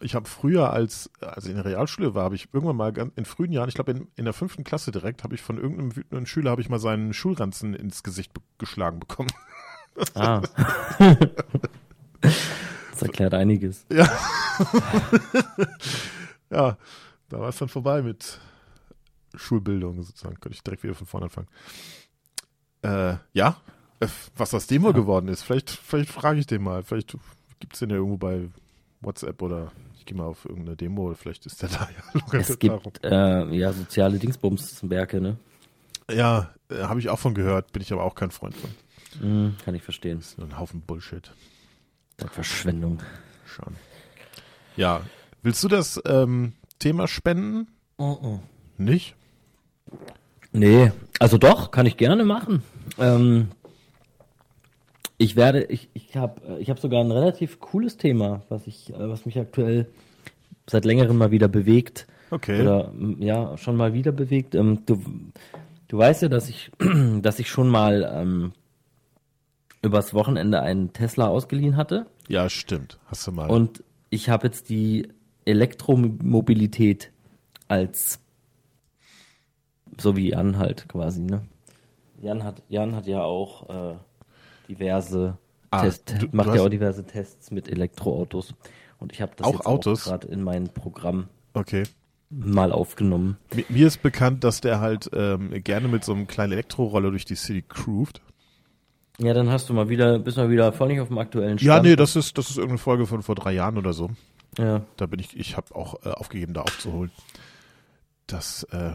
[0.00, 3.24] ich habe früher, als, als ich in der Realschule war, habe ich irgendwann mal in
[3.24, 6.26] frühen Jahren, ich glaube in, in der fünften Klasse direkt, habe ich von irgendeinem wütenden
[6.26, 9.30] Schüler, habe ich mal seinen Schulranzen ins Gesicht be geschlagen bekommen.
[10.14, 10.40] Ah.
[12.20, 13.84] das erklärt einiges.
[13.92, 14.04] Ja.
[16.50, 16.78] ja,
[17.28, 18.40] da war es dann vorbei mit
[19.34, 20.36] Schulbildung sozusagen.
[20.40, 21.48] Könnte ich direkt wieder von vorne anfangen.
[22.82, 23.60] Äh, ja,
[23.98, 24.06] äh,
[24.36, 25.42] was aus dem wohl geworden ist.
[25.42, 26.82] Vielleicht, vielleicht frage ich den mal.
[26.82, 27.16] Vielleicht
[27.58, 28.48] gibt es den ja irgendwo bei
[29.00, 32.20] WhatsApp oder ich gehe mal auf irgendeine Demo vielleicht ist der da ja.
[32.38, 35.36] Es gibt äh, ja soziale Dingsbumswerke, ne?
[36.10, 38.70] Ja, äh, habe ich auch von gehört, bin ich aber auch kein Freund von.
[39.20, 40.18] Mm, kann ich verstehen.
[40.18, 41.30] Das ist nur ein Haufen Bullshit.
[42.32, 43.00] Verschwendung.
[43.44, 43.76] Schon.
[44.76, 45.02] Ja,
[45.42, 47.68] willst du das ähm, Thema spenden?
[47.98, 48.40] Oh, oh.
[48.78, 49.14] Nicht?
[50.52, 52.62] Nee, also doch, kann ich gerne machen.
[52.98, 53.50] Ähm,
[55.20, 59.08] ich werde, ich, ich habe ich hab sogar ein relativ cooles Thema, was ich, äh,
[59.10, 59.86] was mich aktuell
[60.66, 62.06] seit längerem mal wieder bewegt.
[62.30, 62.62] Okay.
[62.62, 64.54] Oder ja, schon mal wieder bewegt.
[64.54, 64.98] Ähm, du,
[65.88, 66.70] du weißt ja, dass ich,
[67.20, 68.52] dass ich schon mal ähm,
[69.82, 72.06] übers Wochenende einen Tesla ausgeliehen hatte.
[72.28, 72.98] Ja, stimmt.
[73.04, 73.50] Hast du mal.
[73.50, 75.06] Und ich habe jetzt die
[75.44, 77.12] Elektromobilität
[77.68, 78.20] als
[79.98, 81.42] so wie Jan halt quasi, ne?
[82.22, 83.96] Jan hat, Jan hat ja auch äh,
[84.70, 85.36] diverse
[85.70, 88.54] ah, Test, du, macht ja auch diverse Tests mit Elektroautos.
[88.98, 91.84] Und ich habe das auch auch gerade in mein Programm okay.
[92.30, 93.38] mal aufgenommen.
[93.54, 97.24] Mir, mir ist bekannt, dass der halt ähm, gerne mit so einem kleinen Elektroroller durch
[97.24, 98.20] die City groovt.
[99.18, 101.66] Ja, dann hast du mal wieder, bist mal wieder voll nicht auf dem aktuellen Stand.
[101.66, 104.10] Ja, nee, das ist, das ist irgendeine Folge von vor drei Jahren oder so.
[104.56, 104.82] Ja.
[104.96, 107.10] Da bin ich, ich habe auch äh, aufgegeben, da aufzuholen.
[108.26, 108.92] Das äh,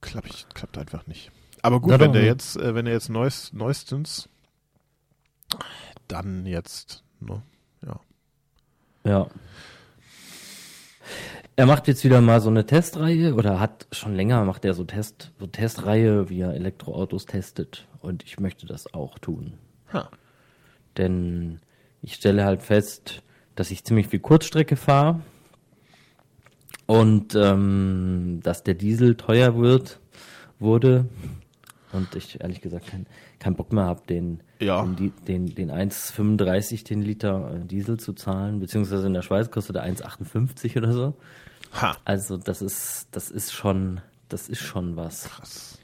[0.00, 1.32] klappt, ich, klappt einfach nicht.
[1.62, 4.28] Aber gut, ja, wenn der jetzt, äh, wenn er jetzt neuest, neuestens,
[6.08, 7.42] dann jetzt, ne?
[7.84, 8.00] Ja.
[9.04, 9.28] Ja.
[11.56, 14.84] Er macht jetzt wieder mal so eine Testreihe oder hat schon länger macht er so
[14.84, 17.88] Test, so Testreihe, wie er Elektroautos testet.
[18.00, 19.54] Und ich möchte das auch tun.
[19.92, 20.08] Ha.
[20.96, 21.60] Denn
[22.00, 23.22] ich stelle halt fest,
[23.56, 25.20] dass ich ziemlich viel Kurzstrecke fahre
[26.86, 29.98] und ähm, dass der Diesel teuer wird,
[30.60, 31.06] wurde
[31.92, 33.06] und ich ehrlich gesagt keinen
[33.38, 34.84] kein Bock mehr habe, den, ja.
[34.84, 39.76] den, den, den 1,35 den Liter äh, Diesel zu zahlen, beziehungsweise in der Schweiz kostet
[39.76, 41.14] er 1,58 oder so.
[41.72, 41.96] Ha.
[42.04, 45.24] Also das ist, das ist schon, das ist schon was.
[45.24, 45.78] Krass.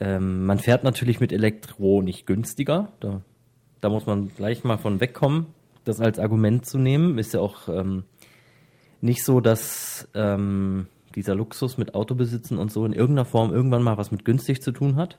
[0.00, 2.92] Ähm, man fährt natürlich mit Elektro nicht günstiger.
[3.00, 3.22] Da,
[3.80, 5.46] da muss man gleich mal von wegkommen,
[5.84, 7.18] das als Argument zu nehmen.
[7.18, 8.04] Ist ja auch ähm,
[9.00, 13.98] nicht so, dass ähm, dieser Luxus mit Autobesitzen und so in irgendeiner Form irgendwann mal
[13.98, 15.18] was mit günstig zu tun hat.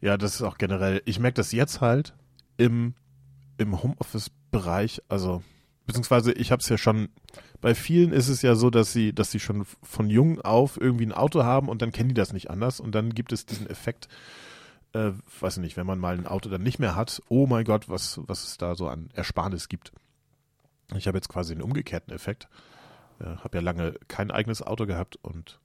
[0.00, 1.02] Ja, das ist auch generell.
[1.04, 2.14] Ich merke das jetzt halt
[2.56, 2.94] im,
[3.56, 5.02] im Homeoffice-Bereich.
[5.08, 5.42] Also,
[5.86, 7.08] beziehungsweise ich habe es ja schon.
[7.60, 11.06] Bei vielen ist es ja so, dass sie, dass sie schon von jung auf irgendwie
[11.06, 13.68] ein Auto haben und dann kennen die das nicht anders und dann gibt es diesen
[13.68, 14.06] Effekt,
[14.92, 15.10] äh,
[15.40, 17.88] weiß ich nicht, wenn man mal ein Auto dann nicht mehr hat, oh mein Gott,
[17.88, 19.92] was, was es da so an Ersparnis gibt.
[20.94, 22.48] Ich habe jetzt quasi einen umgekehrten Effekt.
[23.20, 25.58] Äh, habe ja lange kein eigenes Auto gehabt und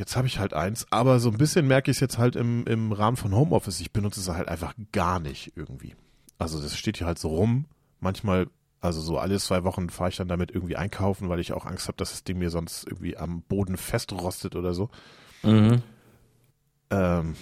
[0.00, 2.64] Jetzt habe ich halt eins, aber so ein bisschen merke ich es jetzt halt im,
[2.64, 3.80] im Rahmen von Homeoffice.
[3.80, 5.94] Ich benutze es halt einfach gar nicht irgendwie.
[6.38, 7.66] Also das steht hier halt so rum.
[8.00, 8.46] Manchmal,
[8.80, 11.86] also so alle zwei Wochen fahre ich dann damit irgendwie einkaufen, weil ich auch Angst
[11.86, 14.88] habe, dass das Ding mir sonst irgendwie am Boden festrostet oder so.
[15.42, 15.82] Mhm.
[16.88, 17.34] Ähm,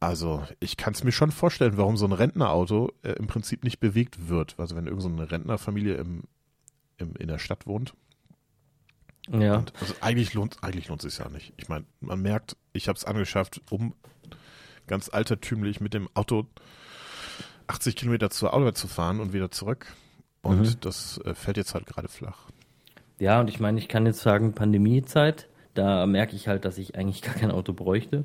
[0.00, 3.78] also ich kann es mir schon vorstellen, warum so ein Rentnerauto äh, im Prinzip nicht
[3.78, 4.54] bewegt wird.
[4.56, 6.22] Also wenn irgendeine so Rentnerfamilie im,
[6.96, 7.92] im, in der Stadt wohnt,
[9.28, 9.56] ja.
[9.56, 11.52] Und also eigentlich lohnt eigentlich lohnt es sich ja nicht.
[11.56, 13.94] Ich meine, man merkt, ich habe es angeschafft, um
[14.86, 16.46] ganz altertümlich mit dem Auto
[17.68, 19.86] 80 Kilometer zur Arbeit zu fahren und wieder zurück.
[20.42, 20.80] Und mhm.
[20.80, 22.48] das äh, fällt jetzt halt gerade flach.
[23.18, 26.96] Ja, und ich meine, ich kann jetzt sagen, Pandemiezeit, da merke ich halt, dass ich
[26.96, 28.24] eigentlich gar kein Auto bräuchte.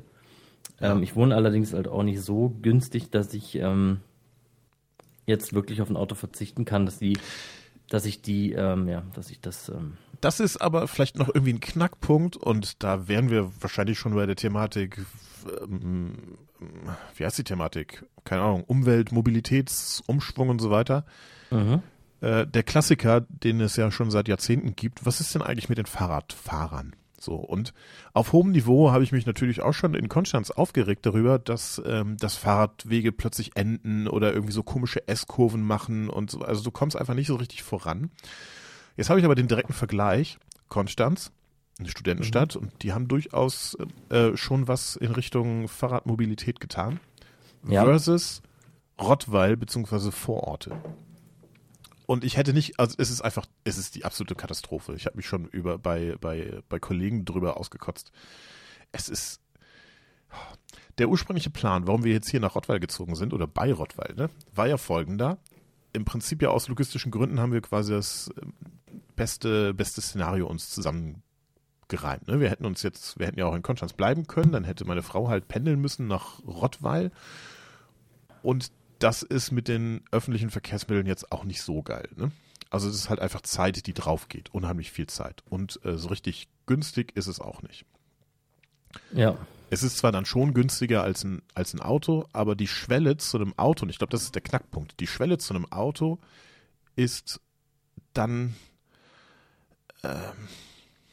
[0.80, 0.92] Ja.
[0.92, 4.00] Ähm, ich wohne allerdings halt auch nicht so günstig, dass ich ähm,
[5.26, 7.18] jetzt wirklich auf ein Auto verzichten kann, dass die,
[7.88, 11.54] dass ich die, ähm, ja, dass ich das ähm, das ist aber vielleicht noch irgendwie
[11.54, 15.04] ein Knackpunkt und da wären wir wahrscheinlich schon bei der Thematik,
[15.70, 16.38] ähm,
[17.16, 18.04] wie heißt die Thematik?
[18.24, 21.04] Keine Ahnung, Umwelt, Mobilitätsumschwung und so weiter.
[21.50, 21.82] Mhm.
[22.20, 25.78] Äh, der Klassiker, den es ja schon seit Jahrzehnten gibt, was ist denn eigentlich mit
[25.78, 26.94] den Fahrradfahrern?
[27.18, 27.72] So, und
[28.12, 32.16] auf hohem Niveau habe ich mich natürlich auch schon in Konstanz aufgeregt darüber, dass, ähm,
[32.18, 36.40] dass Fahrradwege plötzlich enden oder irgendwie so komische S-Kurven machen und so.
[36.40, 38.10] Also du kommst einfach nicht so richtig voran.
[38.96, 40.38] Jetzt habe ich aber den direkten Vergleich.
[40.68, 41.30] Konstanz,
[41.78, 42.62] eine Studentenstadt, mhm.
[42.62, 43.76] und die haben durchaus
[44.08, 46.98] äh, schon was in Richtung Fahrradmobilität getan.
[47.68, 47.84] Ja.
[47.84, 48.42] Versus
[49.00, 50.10] Rottweil bzw.
[50.10, 50.76] Vororte.
[52.06, 54.94] und ich hätte nicht, also es ist einfach, es ist die absolute Katastrophe.
[54.94, 58.12] Ich habe mich schon über bei, bei, bei Kollegen drüber ausgekotzt.
[58.92, 59.40] Es ist
[60.98, 64.30] der ursprüngliche Plan, warum wir jetzt hier nach Rottweil gezogen sind, oder bei Rottweil, ne,
[64.54, 65.38] war ja folgender.
[65.92, 68.52] Im Prinzip ja aus logistischen Gründen haben wir quasi das ähm,
[69.16, 72.28] beste, beste Szenario uns zusammengereimt.
[72.28, 72.40] Ne?
[72.40, 75.02] Wir hätten uns jetzt, wir hätten ja auch in Konstanz bleiben können, dann hätte meine
[75.02, 77.10] Frau halt pendeln müssen nach Rottweil.
[78.42, 82.08] Und das ist mit den öffentlichen Verkehrsmitteln jetzt auch nicht so geil.
[82.16, 82.30] Ne?
[82.70, 84.52] Also es ist halt einfach Zeit, die drauf geht.
[84.54, 85.42] Unheimlich viel Zeit.
[85.48, 87.84] Und äh, so richtig günstig ist es auch nicht.
[89.12, 89.36] Ja.
[89.68, 93.36] Es ist zwar dann schon günstiger als ein, als ein Auto, aber die Schwelle zu
[93.36, 96.18] einem Auto, und ich glaube, das ist der Knackpunkt, die Schwelle zu einem Auto
[96.94, 97.40] ist
[98.12, 98.54] dann,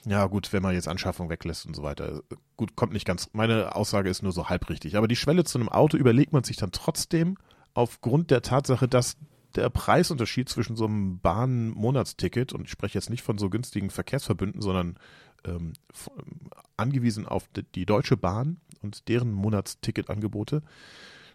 [0.06, 2.22] ja gut, wenn man jetzt Anschaffung weglässt und so weiter,
[2.58, 5.58] gut, kommt nicht ganz, meine Aussage ist nur so halb richtig, aber die Schwelle zu
[5.58, 7.38] einem Auto überlegt man sich dann trotzdem
[7.74, 9.18] aufgrund der Tatsache, dass
[9.56, 14.62] der Preisunterschied zwischen so einem Bahn-Monatsticket, und ich spreche jetzt nicht von so günstigen Verkehrsverbünden,
[14.62, 14.98] sondern
[15.46, 15.74] ähm,
[16.76, 20.64] angewiesen auf die Deutsche Bahn und deren Monatsticketangebote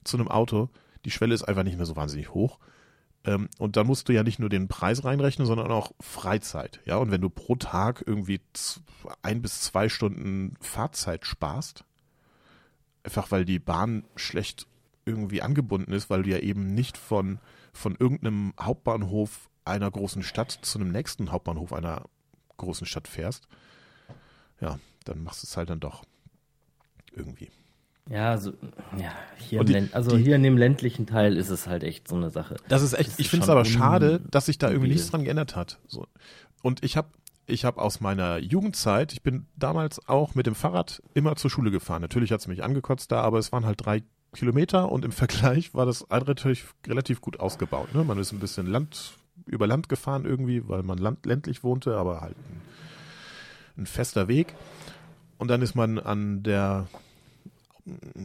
[0.04, 0.68] zu einem Auto,
[1.04, 2.58] die Schwelle ist einfach nicht mehr so wahnsinnig hoch.
[3.28, 6.80] Ähm, und dann musst du ja nicht nur den Preis reinrechnen, sondern auch Freizeit.
[6.86, 8.40] Ja, und wenn du pro Tag irgendwie
[9.20, 11.84] ein bis zwei Stunden Fahrzeit sparst,
[13.02, 14.66] einfach weil die Bahn schlecht
[15.04, 17.38] irgendwie angebunden ist, weil du ja eben nicht von,
[17.74, 22.04] von irgendeinem Hauptbahnhof einer großen Stadt zu einem nächsten Hauptbahnhof einer
[22.56, 23.46] großen Stadt fährst,
[24.58, 26.02] ja, dann machst du es halt dann doch
[27.12, 27.50] irgendwie.
[28.10, 28.52] Ja, also,
[28.96, 32.08] ja, hier, die, Länd, also die, hier in dem ländlichen Teil ist es halt echt
[32.08, 32.56] so eine Sache.
[32.68, 35.24] Das ist echt, das ich finde es aber schade, dass sich da irgendwie nichts dran
[35.24, 35.78] geändert hat.
[35.86, 36.06] So.
[36.62, 37.08] Und ich habe
[37.48, 41.70] ich habe aus meiner Jugendzeit, ich bin damals auch mit dem Fahrrad immer zur Schule
[41.70, 42.02] gefahren.
[42.02, 44.02] Natürlich hat es mich angekotzt da, aber es waren halt drei
[44.34, 47.94] Kilometer und im Vergleich war das relativ, relativ gut ausgebaut.
[47.94, 48.04] Ne?
[48.04, 49.14] Man ist ein bisschen Land,
[49.46, 54.54] über Land gefahren irgendwie, weil man land, ländlich wohnte, aber halt ein, ein fester Weg.
[55.38, 56.86] Und dann ist man an der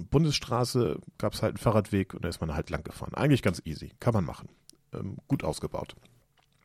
[0.09, 3.13] Bundesstraße, gab es halt einen Fahrradweg und da ist man halt lang gefahren.
[3.13, 4.49] Eigentlich ganz easy, kann man machen.
[4.93, 5.95] Ähm, gut ausgebaut.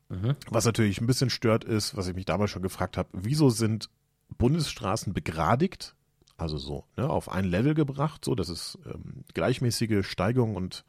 [0.09, 0.37] Mhm.
[0.51, 3.91] Was natürlich ein bisschen stört ist, was ich mich damals schon gefragt habe, wieso sind
[4.37, 5.95] Bundesstraßen begradigt
[6.39, 10.85] also so, ne, auf ein Level gebracht, so dass es ähm, gleichmäßige Steigung und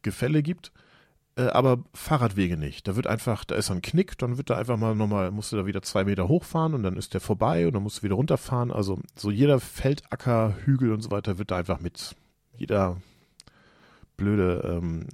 [0.00, 0.72] Gefälle gibt.
[1.40, 2.86] Äh, aber Fahrradwege nicht.
[2.86, 5.56] Da wird einfach, da ist ein Knick, dann wird da einfach mal nochmal, musst du
[5.56, 8.16] da wieder zwei Meter hochfahren und dann ist der vorbei und dann musst du wieder
[8.16, 8.70] runterfahren.
[8.70, 12.14] Also so jeder Feldacker, Hügel und so weiter wird da einfach mit,
[12.58, 13.00] jeder
[14.16, 15.06] blöde ähm,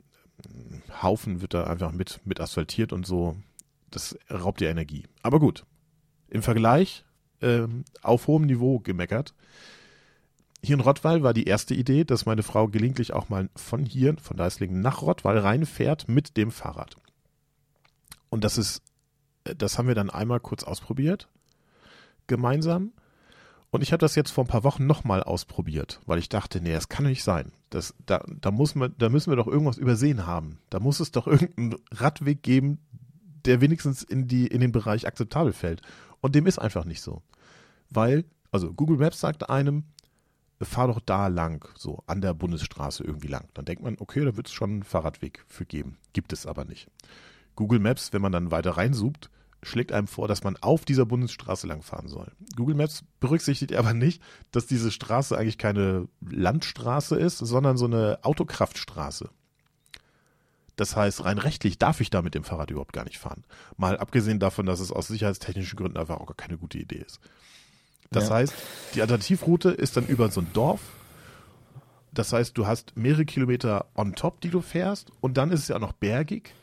[1.01, 3.37] Haufen wird da einfach mit, mit asphaltiert und so.
[3.91, 5.05] Das raubt dir Energie.
[5.23, 5.65] Aber gut.
[6.29, 7.05] Im Vergleich
[7.41, 9.33] ähm, auf hohem Niveau gemeckert.
[10.63, 14.17] Hier in Rottweil war die erste Idee, dass meine Frau gelegentlich auch mal von hier,
[14.19, 16.97] von Deislingen nach Rottweil reinfährt mit dem Fahrrad.
[18.31, 18.83] Und das ist,
[19.45, 21.29] äh, das haben wir dann einmal kurz ausprobiert,
[22.27, 22.93] gemeinsam.
[23.71, 26.73] Und ich habe das jetzt vor ein paar Wochen nochmal ausprobiert, weil ich dachte, nee,
[26.73, 27.53] das kann nicht sein.
[27.69, 30.59] Das, da, da, muss man, da müssen wir doch irgendwas übersehen haben.
[30.71, 32.79] Da muss es doch irgendeinen Radweg geben,
[33.45, 35.83] der wenigstens in, die, in den Bereich akzeptabel fällt.
[36.21, 37.23] Und dem ist einfach nicht so.
[37.91, 39.85] Weil, also Google Maps sagt einem,
[40.63, 43.49] fahr doch da lang, so an der Bundesstraße irgendwie lang.
[43.55, 45.99] Dann denkt man, okay, da wird es schon einen Fahrradweg für geben.
[46.13, 46.89] Gibt es aber nicht.
[47.55, 49.31] Google Maps, wenn man dann weiter reinzoomt,
[49.63, 52.33] schlägt einem vor, dass man auf dieser Bundesstraße langfahren soll.
[52.55, 58.19] Google Maps berücksichtigt aber nicht, dass diese Straße eigentlich keine Landstraße ist, sondern so eine
[58.23, 59.29] Autokraftstraße.
[60.77, 63.45] Das heißt, rein rechtlich darf ich da mit dem Fahrrad überhaupt gar nicht fahren.
[63.77, 67.19] Mal abgesehen davon, dass es aus sicherheitstechnischen Gründen einfach auch gar keine gute Idee ist.
[68.11, 68.37] Das ja.
[68.37, 68.55] heißt,
[68.95, 70.81] die Alternativroute ist dann über so ein Dorf.
[72.13, 75.69] Das heißt, du hast mehrere Kilometer on top, die du fährst, und dann ist es
[75.69, 76.55] ja auch noch bergig.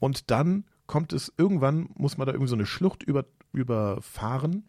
[0.00, 4.64] Und dann kommt es irgendwann, muss man da irgendwie so eine Schlucht über, überfahren.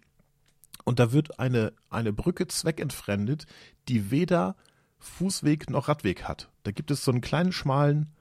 [0.85, 3.45] Und da wird eine, eine Brücke zweckentfremdet,
[3.87, 4.55] die weder
[4.99, 6.49] Fußweg noch Radweg hat.
[6.63, 8.13] Da gibt es so einen kleinen schmalen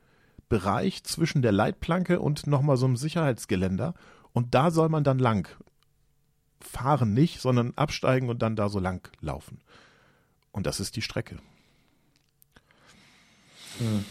[0.48, 3.94] Bereich zwischen der Leitplanke und nochmal so einem Sicherheitsgeländer.
[4.32, 5.48] Und da soll man dann lang
[6.60, 9.60] fahren nicht, sondern absteigen und dann da so lang laufen.
[10.52, 11.38] Und das ist die Strecke.
[13.78, 14.04] Hm.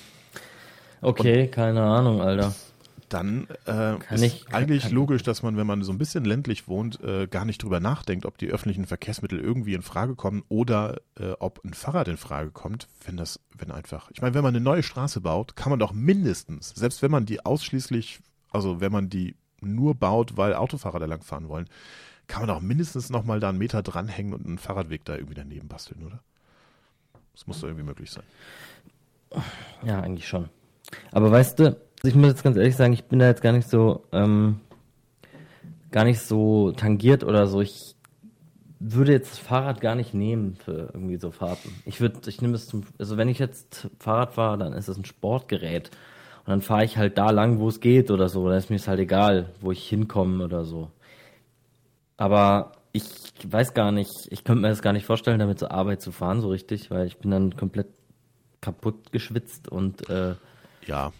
[1.01, 2.53] Okay, und keine Ahnung, Alter
[3.09, 6.67] dann äh, ist ich, eigentlich kann, logisch, dass man, wenn man so ein bisschen ländlich
[6.67, 11.01] wohnt, äh, gar nicht drüber nachdenkt, ob die öffentlichen Verkehrsmittel irgendwie in Frage kommen oder
[11.19, 14.11] äh, ob ein Fahrrad in Frage kommt, wenn das, wenn einfach.
[14.11, 17.25] Ich meine, wenn man eine neue Straße baut, kann man doch mindestens, selbst wenn man
[17.25, 18.19] die ausschließlich,
[18.51, 21.69] also wenn man die nur baut, weil Autofahrer da lang fahren wollen,
[22.27, 25.67] kann man doch mindestens nochmal da einen Meter dranhängen und einen Fahrradweg da irgendwie daneben
[25.67, 26.19] basteln, oder?
[27.33, 28.23] Das muss doch irgendwie möglich sein.
[29.83, 30.49] Ja, eigentlich schon.
[31.11, 33.51] Aber weißt du, Also ich muss jetzt ganz ehrlich sagen, ich bin da jetzt gar
[33.51, 34.59] nicht so, ähm,
[35.91, 37.61] gar nicht so tangiert oder so.
[37.61, 37.95] Ich
[38.79, 41.73] würde jetzt Fahrrad gar nicht nehmen für irgendwie so Fahrten.
[41.85, 44.97] Ich würde, ich nehme es zum, also wenn ich jetzt Fahrrad fahre, dann ist es
[44.97, 45.89] ein Sportgerät.
[46.45, 48.47] Und dann fahre ich halt da lang, wo es geht oder so.
[48.47, 50.91] Dann ist mir es halt egal, wo ich hinkomme oder so.
[52.17, 53.03] Aber ich
[53.47, 56.41] weiß gar nicht, ich könnte mir das gar nicht vorstellen, damit zur Arbeit zu fahren,
[56.41, 57.87] so richtig, weil ich bin dann komplett
[58.61, 60.35] kaputt geschwitzt und äh,
[60.87, 61.13] Ja,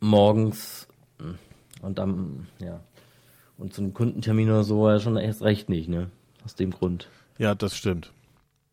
[0.00, 0.86] morgens
[1.82, 2.80] und am, ja,
[3.56, 6.10] und zum Kundentermin oder so ja schon erst recht nicht, ne?
[6.44, 7.08] Aus dem Grund.
[7.38, 8.12] ja, das stimmt.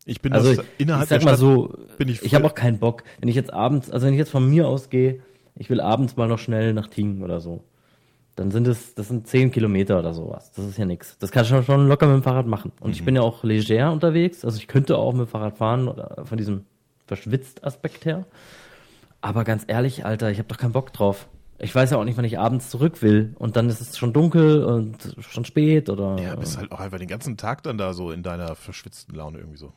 [0.04, 2.54] Ich bin Also das ich, innerhalb ich sag mal Stadt so, ich ich habe auch
[2.54, 5.20] keinen Bock, wenn ich jetzt abends, also wenn ich jetzt von mir ausgehe,
[5.54, 7.62] ich will abends mal noch schnell nach Tingen oder so,
[8.36, 10.52] dann sind es, das sind zehn Kilometer oder sowas.
[10.52, 11.16] Das ist ja nichts.
[11.18, 12.72] Das kann ich schon- locker mit dem Fahrrad machen.
[12.80, 12.92] Und Mhm.
[12.94, 16.24] ich bin ja auch leger unterwegs, also ich könnte auch mit dem Fahrrad fahren oder
[16.24, 16.64] von diesem
[17.06, 18.24] verschwitzt Aspekt her.
[19.20, 21.28] Aber ganz ehrlich, Alter, ich habe doch keinen Bock drauf.
[21.58, 23.36] Ich weiß ja auch nicht, wann ich abends zurück will.
[23.38, 26.16] Und dann ist es schon dunkel und schon spät oder.
[26.18, 29.38] Ja, bist halt auch einfach den ganzen Tag dann da so in deiner verschwitzten Laune
[29.38, 29.72] irgendwie so.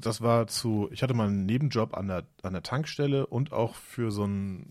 [0.00, 3.74] Das war zu, ich hatte mal einen Nebenjob an der, an der Tankstelle und auch
[3.74, 4.64] für so ein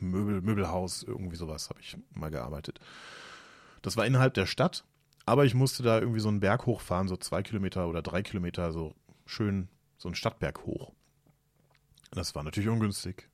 [0.00, 2.80] Möbel, Möbelhaus, irgendwie sowas habe ich mal gearbeitet.
[3.82, 4.84] Das war innerhalb der Stadt,
[5.26, 8.72] aber ich musste da irgendwie so einen Berg hochfahren, so zwei Kilometer oder drei Kilometer,
[8.72, 8.94] so
[9.26, 10.92] schön so einen Stadtberg hoch.
[12.10, 13.28] Das war natürlich ungünstig.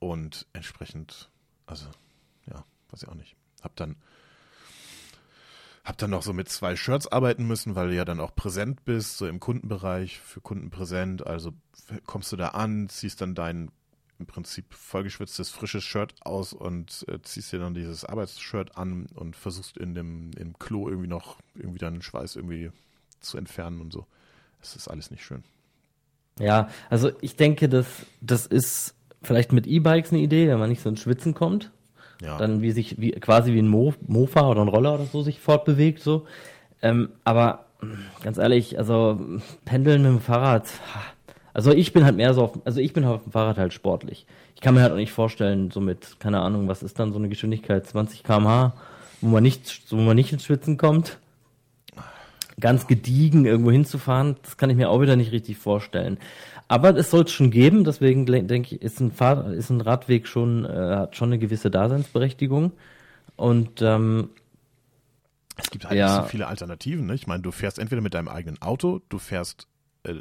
[0.00, 1.30] Und entsprechend,
[1.66, 1.86] also,
[2.46, 3.36] ja, weiß ich auch nicht.
[3.62, 3.96] Hab dann
[5.84, 8.84] hab dann noch so mit zwei Shirts arbeiten müssen, weil du ja dann auch präsent
[8.86, 11.26] bist, so im Kundenbereich, für Kunden präsent.
[11.26, 11.52] Also
[12.06, 13.70] kommst du da an, ziehst dann dein
[14.24, 19.36] im Prinzip vollgeschwitztes, frisches Shirt aus und äh, ziehst dir dann dieses Arbeitsshirt an und
[19.36, 22.70] versuchst in dem im Klo irgendwie noch irgendwie deinen Schweiß irgendwie
[23.20, 24.06] zu entfernen und so.
[24.62, 25.44] Es ist alles nicht schön.
[26.38, 27.86] Ja, also ich denke, das,
[28.22, 31.70] das ist vielleicht mit E-Bikes eine Idee, wenn man nicht so ins Schwitzen kommt.
[32.22, 32.38] Ja.
[32.38, 35.38] Dann wie sich, wie, quasi wie ein Mo Mofa oder ein Roller oder so sich
[35.38, 36.26] fortbewegt, so.
[36.80, 37.66] Ähm, aber
[38.22, 39.20] ganz ehrlich, also
[39.66, 41.02] pendeln mit dem Fahrrad, ha.
[41.54, 44.26] Also ich bin halt mehr so auf, also ich bin auf dem Fahrrad halt sportlich.
[44.54, 47.18] Ich kann mir halt auch nicht vorstellen, so mit, keine Ahnung, was ist dann so
[47.18, 48.74] eine Geschwindigkeit, 20 km/h,
[49.22, 51.18] wo man nicht, wo man nicht ins Schwitzen kommt
[52.60, 56.18] ganz gediegen irgendwo hinzufahren, das kann ich mir auch wieder nicht richtig vorstellen.
[56.68, 60.26] Aber es soll es schon geben, deswegen denke ich, ist ein, Fahr ist ein Radweg
[60.28, 62.72] schon, äh, hat schon eine gewisse Daseinsberechtigung.
[63.36, 64.30] Und ähm,
[65.56, 66.06] Es gibt halt Ja.
[66.18, 67.06] nicht so viele Alternativen.
[67.06, 67.14] Ne?
[67.14, 69.66] Ich meine, du fährst entweder mit deinem eigenen Auto, du fährst,
[70.04, 70.14] äh,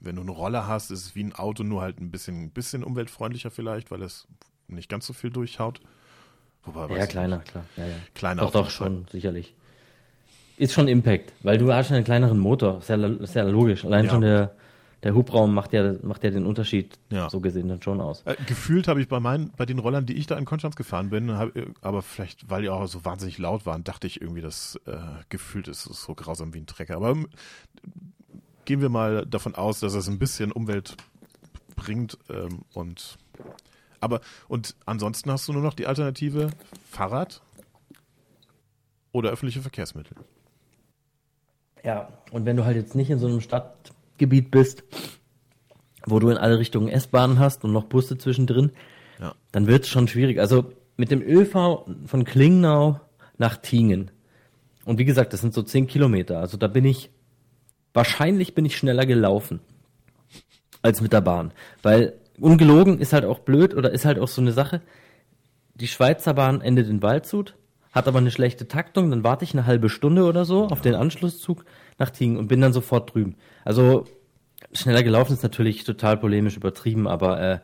[0.00, 2.50] wenn du eine Rolle hast, ist es wie ein Auto, nur halt ein bisschen, ein
[2.50, 4.26] bisschen umweltfreundlicher vielleicht, weil es
[4.68, 5.80] nicht ganz so viel durchhaut.
[6.64, 7.50] Wobei, ja, kleiner, nicht.
[7.50, 7.64] klar.
[7.76, 7.94] Ja, ja.
[8.14, 9.54] Kleiner Doch, doch, schon, sicherlich.
[10.56, 13.84] Ist schon Impact, weil du hast einen kleineren Motor, ist ja, ist ja logisch.
[13.84, 14.10] Allein Ja.
[14.10, 14.54] schon der,
[15.02, 17.30] der Hubraum macht ja, macht ja den Unterschied Ja.
[17.30, 18.22] so gesehen dann schon aus.
[18.26, 21.08] Äh, gefühlt habe ich bei meinen, bei den Rollern, die ich da in Konstanz gefahren
[21.08, 24.42] bin, hab, äh, aber vielleicht, weil die auch so wahnsinnig laut waren, dachte ich irgendwie,
[24.42, 24.98] das äh,
[25.30, 26.96] gefühlt ist so grausam wie ein Trecker.
[26.96, 27.26] Aber ähm,
[28.64, 30.96] gehen wir mal davon aus, dass es ein bisschen Umwelt
[31.76, 33.18] bringt ähm, und
[34.00, 36.50] aber und ansonsten hast du nur noch die Alternative
[36.90, 37.42] Fahrrad
[39.12, 40.16] oder öffentliche Verkehrsmittel.
[41.84, 44.84] Ja, und wenn du halt jetzt nicht in so einem Stadtgebiet bist,
[46.06, 48.72] wo du in alle Richtungen S-Bahnen hast und noch Busse zwischendrin,
[49.18, 49.34] Ja.
[49.52, 50.38] dann wird es schon schwierig.
[50.40, 53.00] Also mit dem ÖV von Klingnau
[53.38, 54.10] nach Tingen.
[54.84, 56.38] Und wie gesagt, das sind so 10 Kilometer.
[56.38, 57.10] Also da bin ich,
[57.94, 59.60] wahrscheinlich bin ich schneller gelaufen
[60.82, 61.52] als mit der Bahn.
[61.82, 64.80] Weil ungelogen ist halt auch blöd oder ist halt auch so eine Sache.
[65.74, 67.54] Die Schweizer Bahn endet in Waldshut,
[67.92, 70.94] hat aber eine schlechte Taktung, dann warte ich eine halbe Stunde oder so auf den
[70.94, 71.64] Anschlusszug
[71.98, 73.36] nach Tingen und bin dann sofort drüben.
[73.64, 74.06] Also
[74.72, 77.58] schneller gelaufen ist natürlich total polemisch übertrieben, aber äh,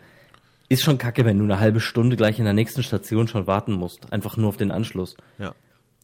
[0.69, 3.73] ist schon kacke, wenn du eine halbe Stunde gleich in der nächsten Station schon warten
[3.73, 4.13] musst.
[4.13, 5.17] Einfach nur auf den Anschluss.
[5.39, 5.55] Ja.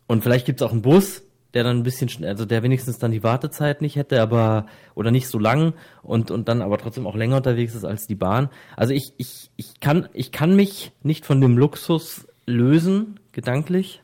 [0.07, 1.23] Und vielleicht gibt's auch einen Bus,
[1.55, 5.11] der dann ein bisschen schnell, also der wenigstens dann die Wartezeit nicht hätte, aber oder
[5.11, 8.49] nicht so lang und, und dann aber trotzdem auch länger unterwegs ist als die Bahn.
[8.77, 14.03] Also ich, ich, ich kann, ich kann mich nicht von dem Luxus lösen, gedanklich,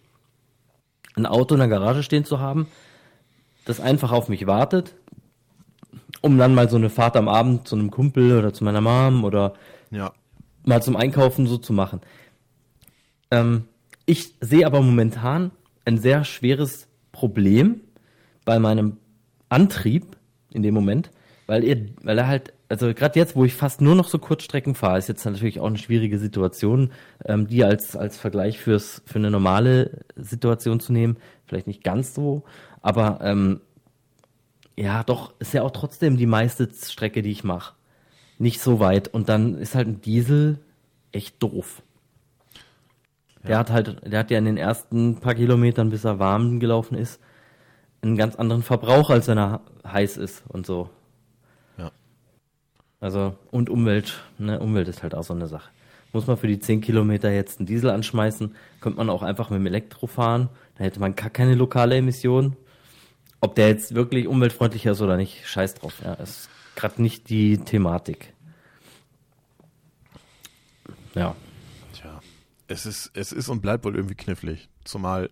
[1.17, 2.67] ein Auto in der Garage stehen zu haben,
[3.65, 4.95] das einfach auf mich wartet,
[6.21, 9.25] um dann mal so eine Fahrt am Abend zu einem Kumpel oder zu meiner Mom
[9.25, 9.55] oder
[9.91, 10.13] Ja.
[10.65, 12.01] mal zum Einkaufen so zu machen.
[13.31, 13.65] Ähm,
[14.07, 15.51] ich sehe aber momentan
[15.85, 16.88] ein sehr schweres
[17.19, 17.81] Problem
[18.45, 18.97] bei meinem
[19.49, 20.17] Antrieb
[20.53, 21.11] in dem Moment,
[21.49, 24.77] weil er, weil er halt, also gerade jetzt, wo ich fast nur noch so Kurzstrecken
[24.77, 26.93] fahre, ist jetzt natürlich auch eine schwierige Situation,
[27.25, 32.15] ähm, die als als Vergleich fürs für eine normale Situation zu nehmen, vielleicht nicht ganz
[32.15, 32.45] so,
[32.83, 33.63] aber ähm,
[34.77, 37.75] ja, doch ist ja auch trotzdem die meiste Strecke, die ich mache,
[38.39, 40.61] nicht so weit und dann ist halt ein Diesel
[41.11, 41.83] echt doof.
[43.49, 46.97] Der hat halt, der hat ja in den ersten paar Kilometern, bis er warm gelaufen
[46.97, 47.21] ist,
[48.03, 50.91] einen ganz anderen Verbrauch, als wenn er heiß ist und so.
[51.79, 51.91] Ja.
[53.01, 55.71] Also, und Umwelt, ne, Umwelt ist halt auch so eine Sache.
[56.13, 59.59] Muss man für die 10 Kilometer jetzt einen Diesel anschmeißen, könnte man auch einfach mit
[59.59, 62.57] dem Elektro fahren, dann hätte man gar keine lokale Emission.
[63.41, 65.95] Ob der jetzt wirklich umweltfreundlicher ist oder nicht, scheiß drauf.
[66.05, 68.33] Ja, ist gerade nicht die Thematik.
[71.15, 71.35] Ja.
[72.69, 74.69] Es ist, es ist und bleibt wohl irgendwie knifflig.
[74.85, 75.31] Zumal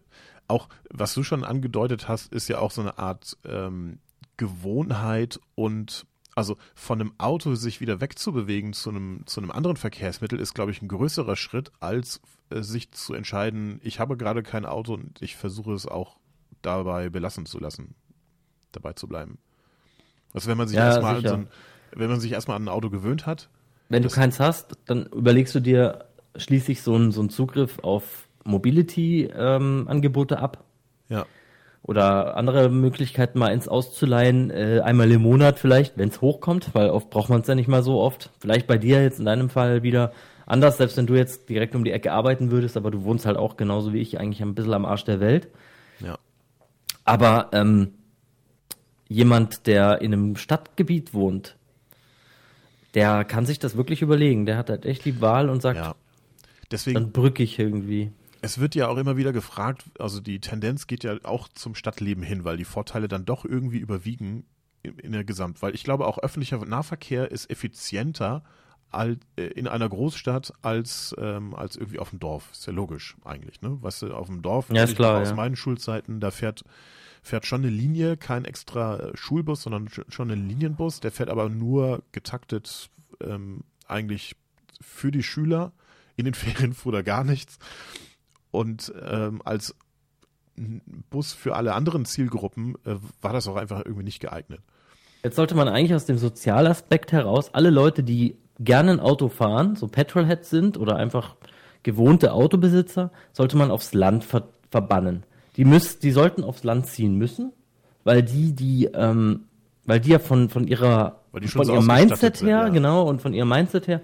[0.48, 3.98] auch, was du schon angedeutet hast, ist ja auch so eine Art ähm,
[4.36, 10.38] Gewohnheit und also von einem Auto sich wieder wegzubewegen zu einem, zu einem anderen Verkehrsmittel
[10.38, 14.66] ist, glaube ich, ein größerer Schritt, als äh, sich zu entscheiden, ich habe gerade kein
[14.66, 16.16] Auto und ich versuche es auch
[16.62, 17.94] dabei belassen zu lassen,
[18.72, 19.38] dabei zu bleiben.
[20.34, 21.48] Also wenn man sich Ja, erstmal an so ein,
[21.92, 23.48] wenn man sich erstmal an ein Auto gewöhnt hat,
[23.88, 26.05] Wenn du keins hast, dann überlegst du dir
[26.38, 30.64] schließlich so einen, so einen Zugriff auf Mobility-Angebote ab
[31.08, 31.26] ja,
[31.82, 36.90] oder andere Möglichkeiten mal ins auszuleihen, äh, einmal im Monat vielleicht, wenn es hochkommt, weil
[36.90, 38.30] oft braucht man es ja nicht mal so oft.
[38.40, 40.12] Vielleicht bei dir jetzt in deinem Fall wieder
[40.46, 43.36] anders, selbst wenn du jetzt direkt um die Ecke arbeiten würdest, aber du wohnst halt
[43.36, 45.48] auch genauso wie ich eigentlich ein bisschen am Arsch der Welt.
[46.00, 46.18] ja,
[47.04, 47.94] Aber ähm,
[49.08, 51.56] jemand, der in einem Stadtgebiet wohnt,
[52.94, 54.46] der kann sich das wirklich überlegen.
[54.46, 55.94] Der hat halt echt die Wahl und sagt, ja.
[56.70, 58.10] Deswegen, dann ich irgendwie.
[58.42, 62.22] es wird ja auch immer wieder gefragt, also die Tendenz geht ja auch zum Stadtleben
[62.22, 64.44] hin, weil die Vorteile dann doch irgendwie überwiegen
[64.82, 65.62] in, der Gesamt.
[65.62, 68.42] Weil ich glaube, auch öffentlicher Nahverkehr ist effizienter
[69.36, 72.48] äh, in einer Großstadt als, ähm, als irgendwie auf dem Dorf.
[72.52, 73.76] Ist ja logisch eigentlich, ne?
[73.82, 75.34] Weißt du, auf dem Dorf, Ja, ist klar, aus ja.
[75.34, 76.64] meinen Schulzeiten, da fährt
[77.22, 81.00] fährt schon eine Linie, kein extra Schulbus, sondern sch- schon ein Linienbus.
[81.00, 82.88] Der fährt aber nur getaktet
[83.20, 84.36] ähm, eigentlich
[84.80, 85.72] für die Schüler.
[86.16, 87.58] In den Ferien fuhr da gar nichts.
[88.50, 89.74] Und ähm, als
[91.10, 94.60] Bus für alle anderen Zielgruppen äh, war das auch einfach irgendwie nicht geeignet.
[95.22, 99.76] Jetzt sollte man eigentlich aus dem Sozialaspekt heraus alle Leute, die gerne ein Auto fahren,
[99.76, 101.36] so Petrolheads sind oder einfach
[101.82, 105.24] gewohnte Autobesitzer, sollte man aufs Land ver verbannen.
[105.56, 107.52] Die müssen, die sollten aufs Land ziehen müssen,
[108.04, 109.44] weil die, die, ähm,
[109.84, 112.68] weil die ja von, von ihrer, von so ihrem Mindset sind, her, ja.
[112.68, 114.00] genau, und von ihrem Mindset her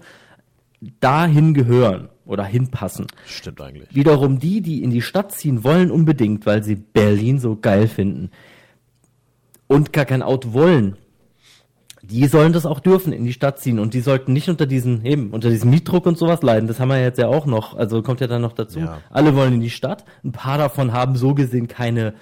[0.99, 3.07] dahin gehören oder hinpassen.
[3.25, 3.93] Stimmt eigentlich.
[3.93, 8.31] Wiederum die, die in die Stadt ziehen wollen, unbedingt, weil sie Berlin so geil finden
[9.67, 10.97] und gar kein Auto wollen,
[12.03, 15.05] die sollen das auch dürfen, in die Stadt ziehen und die sollten nicht unter diesen,
[15.05, 16.67] eben, unter diesem Mietdruck und sowas leiden.
[16.67, 18.79] Das haben wir jetzt ja auch noch, also kommt ja dann noch dazu.
[18.79, 18.99] Ja.
[19.09, 20.03] Alle wollen in die Stadt.
[20.23, 22.13] Ein paar davon haben so gesehen keine,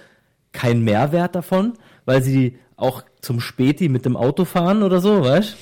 [0.52, 1.72] keinen Mehrwert davon,
[2.04, 5.56] weil sie auch zum Späti mit dem Auto fahren oder so, weißt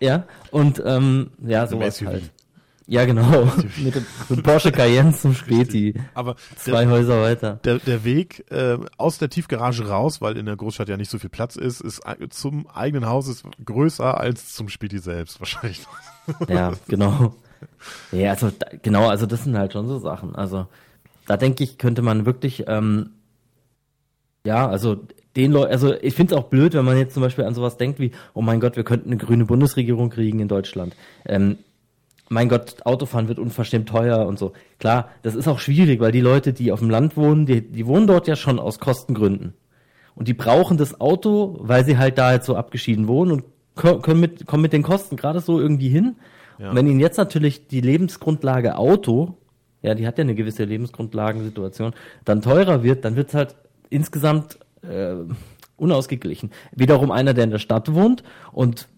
[0.00, 2.06] Ja, und ähm, ja, sowas SUV.
[2.06, 2.30] halt.
[2.86, 3.48] Ja, genau.
[3.76, 5.94] mit dem Porsche Cayenne zum Späti.
[6.12, 7.60] Aber Zwei der, Häuser weiter.
[7.62, 11.20] der, der Weg äh, aus der Tiefgarage raus, weil in der Großstadt ja nicht so
[11.20, 15.86] viel Platz ist, ist zum eigenen Haus ist größer als zum Späti selbst wahrscheinlich.
[16.48, 17.34] Ja, genau.
[18.12, 20.36] Ja, also da, genau, also das sind halt schon so Sachen.
[20.36, 20.66] Also
[21.26, 23.10] da denke ich, könnte man wirklich, ähm,
[24.44, 27.44] ja, also den Leuten, also ich finde es auch blöd, wenn man jetzt zum Beispiel
[27.44, 30.96] an sowas denkt wie, oh mein Gott, wir könnten eine grüne Bundesregierung kriegen in Deutschland.
[31.24, 31.58] Ähm,
[32.28, 34.52] mein Gott, Autofahren wird unverschämt teuer und so.
[34.78, 37.86] Klar, das ist auch schwierig, weil die Leute, die auf dem Land wohnen, die, die
[37.86, 39.54] wohnen dort ja schon aus Kostengründen.
[40.14, 44.20] Und die brauchen das Auto, weil sie halt da jetzt so abgeschieden wohnen und können
[44.20, 46.16] mit, kommen mit den Kosten gerade so irgendwie hin.
[46.58, 46.70] Ja.
[46.70, 49.38] Und wenn ihnen jetzt natürlich die Lebensgrundlage Auto,
[49.82, 53.56] ja, die hat ja eine gewisse Lebensgrundlagensituation, dann teurer wird, dann wird's halt
[53.88, 55.14] insgesamt äh,
[55.76, 56.50] unausgeglichen.
[56.72, 58.88] Wiederum einer, der in der Stadt wohnt und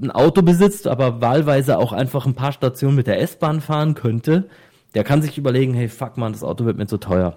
[0.00, 4.48] ein Auto besitzt, aber wahlweise auch einfach ein paar Stationen mit der S-Bahn fahren könnte,
[4.94, 7.36] der kann sich überlegen, hey, fuck man, das Auto wird mir zu teuer.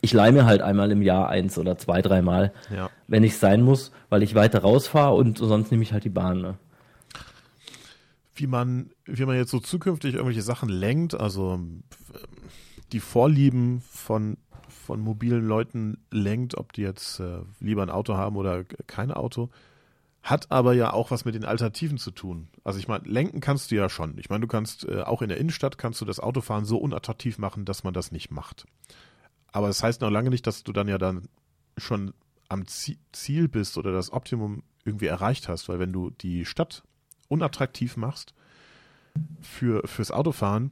[0.00, 2.90] Ich leih mir halt einmal im Jahr eins oder zwei, dreimal, Ja.
[3.06, 6.40] wenn ich sein muss, weil ich weiter rausfahre und sonst nehme ich halt die Bahn.
[6.40, 6.54] Ne?
[8.36, 11.82] wie man, wie man jetzt so zukünftig irgendwelche Sachen lenkt, also ähm,
[12.92, 14.36] die Vorlieben von,
[14.86, 19.50] von mobilen Leuten lenkt, ob die jetzt äh, lieber ein Auto haben oder kein Auto,
[20.22, 22.48] hat aber ja auch was mit den Alternativen zu tun.
[22.64, 24.16] Also ich meine, lenken kannst du ja schon.
[24.18, 27.38] Ich meine, du kannst äh, auch in der Innenstadt kannst du das Autofahren so unattraktiv
[27.38, 28.66] machen, dass man das nicht macht.
[29.52, 31.28] Aber das heißt noch lange nicht, dass du dann ja dann
[31.76, 32.12] schon
[32.48, 36.84] am Zie- Ziel bist oder das Optimum irgendwie erreicht hast, weil wenn du die Stadt
[37.28, 38.34] unattraktiv machst
[39.40, 40.70] für, fürs Autofahren,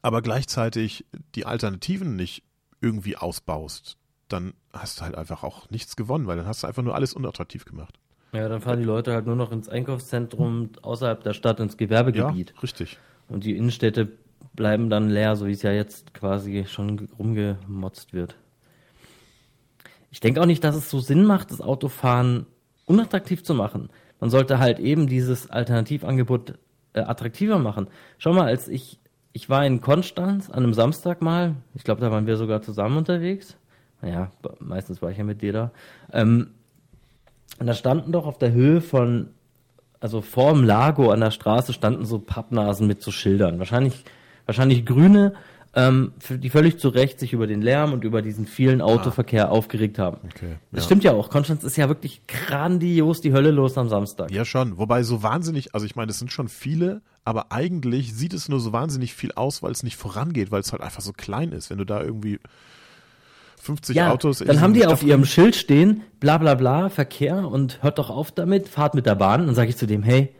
[0.00, 2.42] aber gleichzeitig die Alternativen nicht
[2.82, 3.96] irgendwie ausbaust,
[4.28, 7.14] dann hast du halt einfach auch nichts gewonnen, weil dann hast du einfach nur alles
[7.14, 7.98] unattraktiv gemacht.
[8.32, 12.52] Ja, dann fahren die Leute halt nur noch ins Einkaufszentrum außerhalb der Stadt ins Gewerbegebiet.
[12.54, 12.98] Ja, richtig.
[13.28, 14.08] Und die Innenstädte
[14.54, 18.36] bleiben dann leer, so wie es ja jetzt quasi schon rumgemotzt wird.
[20.10, 22.46] Ich denke auch nicht, dass es so Sinn macht, das Autofahren
[22.86, 23.90] unattraktiv zu machen.
[24.20, 26.58] Man sollte halt eben dieses Alternativangebot
[26.92, 27.88] äh, attraktiver machen.
[28.18, 28.98] Schau mal, als ich,
[29.32, 32.98] ich war in Konstanz an einem Samstag mal, ich glaube, da waren wir sogar zusammen
[32.98, 33.56] unterwegs.
[34.02, 35.70] Naja, meistens war ich ja mit dir da.
[36.12, 36.48] Ähm,
[37.58, 39.28] und da standen doch auf der Höhe von,
[40.00, 43.58] also vorm Lago an der Straße standen so Pappnasen mit so Schildern.
[43.58, 44.04] Wahrscheinlich,
[44.46, 45.34] wahrscheinlich grüne,
[45.74, 49.52] ähm, die völlig zu Recht sich über den Lärm und über diesen vielen Autoverkehr ah.
[49.52, 50.18] aufgeregt haben.
[50.24, 50.86] Okay, das ja.
[50.86, 51.30] stimmt ja auch.
[51.30, 54.30] Konstanz ist ja wirklich grandios die Hölle los am Samstag.
[54.30, 54.76] Ja, schon.
[54.76, 58.60] Wobei so wahnsinnig, also ich meine, es sind schon viele, aber eigentlich sieht es nur
[58.60, 61.70] so wahnsinnig viel aus, weil es nicht vorangeht, weil es halt einfach so klein ist.
[61.70, 62.40] Wenn du da irgendwie
[63.62, 64.38] 50 ja, Autos.
[64.38, 68.32] Dann haben die auf ihrem Schild stehen, bla bla bla, Verkehr und hört doch auf
[68.32, 69.46] damit, fahrt mit der Bahn.
[69.46, 70.34] Dann sage ich zu dem, hey,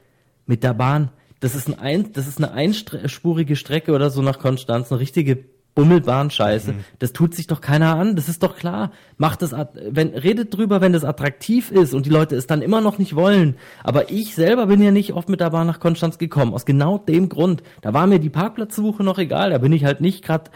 [0.47, 4.41] mit der Bahn, das ist, ein, ein das ist eine einspurige Strecke oder so nach
[4.41, 6.73] Konstanz, eine richtige Bummelbahn-Scheiße.
[6.73, 6.85] Mhm.
[6.99, 8.93] Das tut sich doch keiner an, das ist doch klar.
[9.17, 9.55] Macht das,
[9.91, 13.15] wenn, redet drüber, wenn das attraktiv ist und die Leute es dann immer noch nicht
[13.15, 13.57] wollen.
[13.83, 16.99] Aber ich selber bin ja nicht oft mit der Bahn nach Konstanz gekommen, aus genau
[16.99, 17.63] dem Grund.
[17.81, 20.51] Da war mir die Parkplatzsuche noch egal, da bin ich halt nicht gerade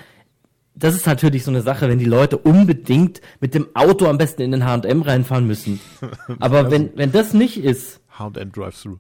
[0.78, 4.42] das ist natürlich so eine Sache, wenn die Leute unbedingt mit dem Auto am besten
[4.42, 5.80] in den H&M reinfahren müssen.
[6.38, 8.00] Aber wenn, wenn das nicht ist.
[8.10, 8.98] H&M Drive-Thru.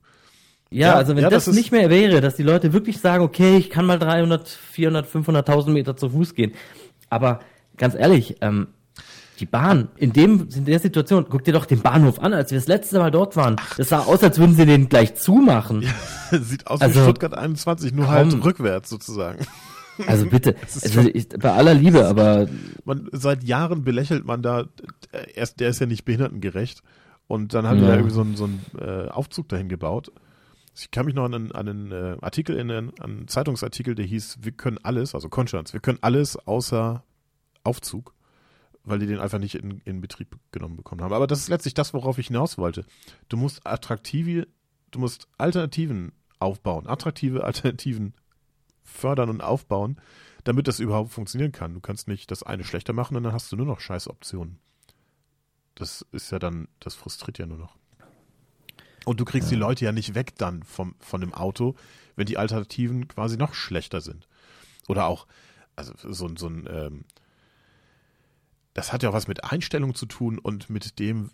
[0.70, 3.22] Ja, ja, also wenn ja, das, das nicht mehr wäre, dass die Leute wirklich sagen,
[3.22, 6.52] okay, ich kann mal 300, 400, 500.000 Meter zu Fuß gehen.
[7.08, 7.40] Aber
[7.76, 8.68] ganz ehrlich, ähm,
[9.38, 12.58] die Bahn, in dem, in der Situation, guck dir doch den Bahnhof an, als wir
[12.58, 13.56] das letzte Mal dort waren.
[13.76, 15.82] Das sah aus, als würden sie den gleich zumachen.
[15.82, 15.92] Ja,
[16.40, 18.14] sieht aus also, wie Stuttgart 21, nur komm.
[18.14, 19.46] halt rückwärts sozusagen.
[20.06, 22.48] Also bitte, also ich, bei aller Liebe, aber.
[22.84, 24.66] Man, seit Jahren belächelt man da,
[25.10, 26.82] er der ist ja nicht behindertengerecht.
[27.28, 27.88] Und dann hat ja.
[27.88, 30.12] er irgendwie so einen, so einen äh, Aufzug dahin gebaut.
[30.78, 34.04] Ich kann mich noch an einen, an einen äh, Artikel in an einen Zeitungsartikel, der
[34.04, 37.02] hieß, wir können alles, also Konstanz, wir können alles außer
[37.64, 38.14] Aufzug,
[38.84, 41.14] weil die den einfach nicht in, in Betrieb genommen bekommen haben.
[41.14, 42.84] Aber das ist letztlich das, worauf ich hinaus wollte.
[43.28, 44.46] Du musst attraktive,
[44.90, 48.14] du musst Alternativen aufbauen, attraktive Alternativen
[48.82, 49.96] fördern und aufbauen,
[50.44, 51.74] damit das überhaupt funktionieren kann.
[51.74, 54.58] Du kannst nicht das eine schlechter machen und dann hast du nur noch Scheißoptionen.
[55.74, 57.76] Das ist ja dann, das frustriert ja nur noch.
[59.06, 59.56] Und du kriegst ja.
[59.56, 61.76] die Leute ja nicht weg dann vom, von dem Auto,
[62.16, 64.26] wenn die Alternativen quasi noch schlechter sind.
[64.88, 65.28] Oder auch,
[65.76, 67.04] also so, so ein, ähm,
[68.74, 71.30] das hat ja auch was mit Einstellung zu tun und mit dem,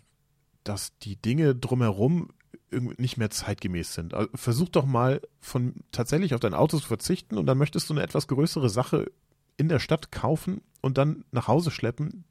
[0.63, 2.29] dass die Dinge drumherum
[2.71, 4.13] nicht mehr zeitgemäß sind.
[4.13, 7.95] Also versuch doch mal von tatsächlich auf dein Auto zu verzichten und dann möchtest du
[7.95, 9.11] eine etwas größere Sache
[9.57, 12.23] in der Stadt kaufen und dann nach Hause schleppen.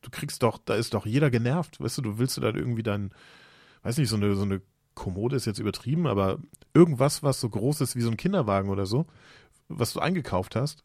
[0.00, 2.82] Du kriegst doch, da ist doch jeder genervt, weißt du, du willst du dann irgendwie
[2.82, 3.10] dein,
[3.88, 4.60] weiß nicht, so eine, so eine
[4.94, 6.38] Kommode ist jetzt übertrieben, aber
[6.74, 9.06] irgendwas, was so groß ist wie so ein Kinderwagen oder so,
[9.68, 10.84] was du eingekauft hast,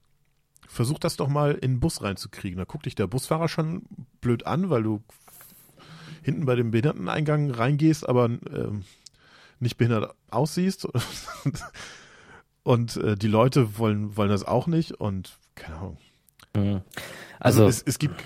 [0.67, 2.57] versuch das doch mal in den Bus reinzukriegen.
[2.57, 3.83] Da guckt dich der Busfahrer schon
[4.21, 5.03] blöd an, weil du
[6.21, 8.85] hinten bei dem Behinderteneingang reingehst, aber ähm,
[9.59, 10.87] nicht behindert aussiehst.
[12.63, 15.97] und äh, die Leute wollen, wollen das auch nicht und keine Ahnung.
[16.55, 16.81] Mhm.
[17.39, 18.21] Also, also es, es, gibt,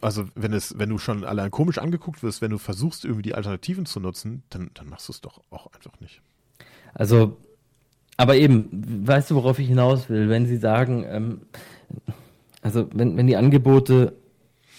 [0.00, 3.34] also wenn es, wenn du schon allein komisch angeguckt wirst, wenn du versuchst, irgendwie die
[3.34, 6.20] Alternativen zu nutzen, dann, dann machst du es doch auch einfach nicht.
[6.94, 7.36] Also,
[8.16, 8.68] aber eben,
[9.06, 11.40] weißt du, worauf ich hinaus will, wenn sie sagen, ähm,
[12.62, 14.14] also wenn, wenn die Angebote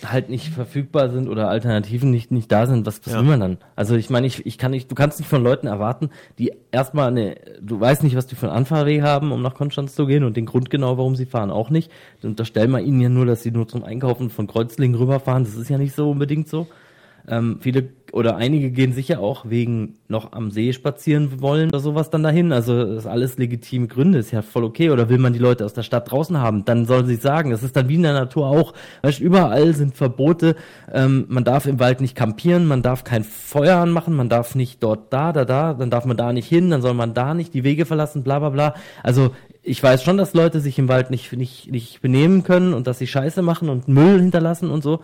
[0.05, 3.19] halt nicht verfügbar sind oder Alternativen nicht, nicht da sind, was, was ja.
[3.19, 3.57] will man dann?
[3.75, 6.09] Also ich meine, ich, ich kann nicht, du kannst nicht von Leuten erwarten,
[6.39, 9.95] die erstmal eine, du weißt nicht, was die für einen Anfahrweg haben, um nach Konstanz
[9.95, 11.91] zu gehen und den Grund genau, warum sie fahren, auch nicht.
[12.23, 15.43] Und da stellen wir ihnen ja nur, dass sie nur zum Einkaufen von Kreuzlingen rüberfahren.
[15.43, 16.67] Das ist ja nicht so unbedingt so.
[17.27, 22.09] Ähm, viele oder einige gehen sicher auch wegen noch am See spazieren wollen oder sowas
[22.09, 22.51] dann dahin.
[22.51, 24.89] Also das ist alles legitime Gründe, ist ja voll okay.
[24.89, 27.51] Oder will man die Leute aus der Stadt draußen haben, dann sollen sie sagen.
[27.51, 28.73] Das ist dann wie in der Natur auch.
[29.01, 30.55] Weißt, überall sind Verbote.
[30.91, 34.83] Ähm, man darf im Wald nicht kampieren, man darf kein Feuer anmachen, man darf nicht
[34.83, 37.53] dort, da, da, da, dann darf man da nicht hin, dann soll man da nicht
[37.53, 38.75] die Wege verlassen, bla bla bla.
[39.03, 39.31] Also
[39.63, 42.97] ich weiß schon, dass Leute sich im Wald nicht, nicht, nicht benehmen können und dass
[42.99, 45.01] sie Scheiße machen und Müll hinterlassen und so.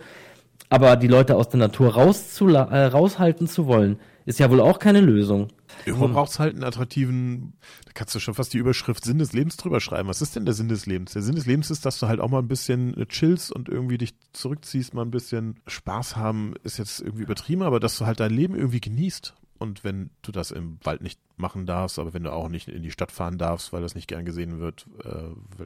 [0.70, 5.00] Aber die Leute aus der Natur äh, raushalten zu wollen, ist ja wohl auch keine
[5.00, 5.48] Lösung.
[5.86, 7.54] Irgendwo braucht es halt einen attraktiven,
[7.86, 10.08] da kannst du schon fast die Überschrift Sinn des Lebens drüber schreiben.
[10.08, 11.12] Was ist denn der Sinn des Lebens?
[11.12, 13.68] Der Sinn des Lebens ist, dass du halt auch mal ein bisschen äh, chillst und
[13.68, 18.04] irgendwie dich zurückziehst, mal ein bisschen Spaß haben, ist jetzt irgendwie übertrieben, aber dass du
[18.04, 22.14] halt dein Leben irgendwie genießt und wenn du das im Wald nicht machen darfst, aber
[22.14, 24.86] wenn du auch nicht in die Stadt fahren darfst, weil das nicht gern gesehen wird,
[25.04, 25.64] äh,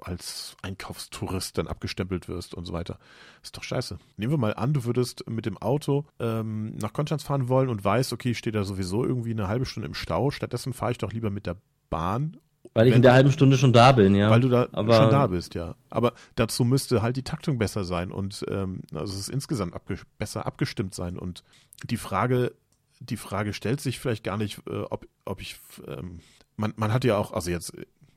[0.00, 2.98] als Einkaufstourist dann abgestempelt wirst und so weiter.
[3.42, 3.98] Ist doch scheiße.
[4.16, 7.84] Nehmen wir mal an, du würdest mit dem Auto ähm, nach Konstanz fahren wollen und
[7.84, 10.30] weißt, okay, ich stehe da sowieso irgendwie eine halbe Stunde im Stau.
[10.30, 11.56] Stattdessen fahre ich doch lieber mit der
[11.90, 12.36] Bahn.
[12.74, 14.30] Weil ich in der halben Stunde schon da bin, ja.
[14.30, 15.74] Weil du da Aber- schon da bist, ja.
[15.90, 19.98] Aber dazu müsste halt die Taktung besser sein und ähm, also es ist insgesamt abge
[20.18, 21.18] besser abgestimmt sein.
[21.18, 21.44] Und
[21.84, 22.52] die Frage,
[23.00, 26.20] die Frage stellt sich vielleicht gar nicht, äh, ob, ob ich, ähm,
[26.56, 27.72] man, man hat ja auch, also jetzt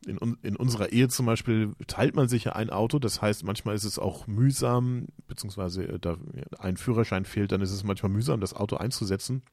[0.05, 2.99] in, in unserer Ehe zum Beispiel teilt man sich ja ein Auto.
[2.99, 6.17] Das heißt, manchmal ist es auch mühsam, beziehungsweise äh, da
[6.57, 9.43] ein Führerschein fehlt, dann ist es manchmal mühsam, das Auto einzusetzen.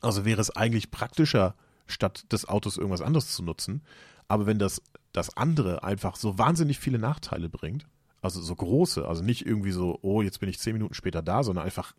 [0.00, 1.54] Also wäre es eigentlich praktischer,
[1.86, 3.82] statt des Autos irgendwas anderes zu nutzen.
[4.26, 7.86] Aber wenn das, das andere einfach so wahnsinnig viele Nachteile bringt,
[8.22, 11.42] also so große, also nicht irgendwie so, oh, jetzt bin ich zehn Minuten später da,
[11.42, 11.94] sondern einfach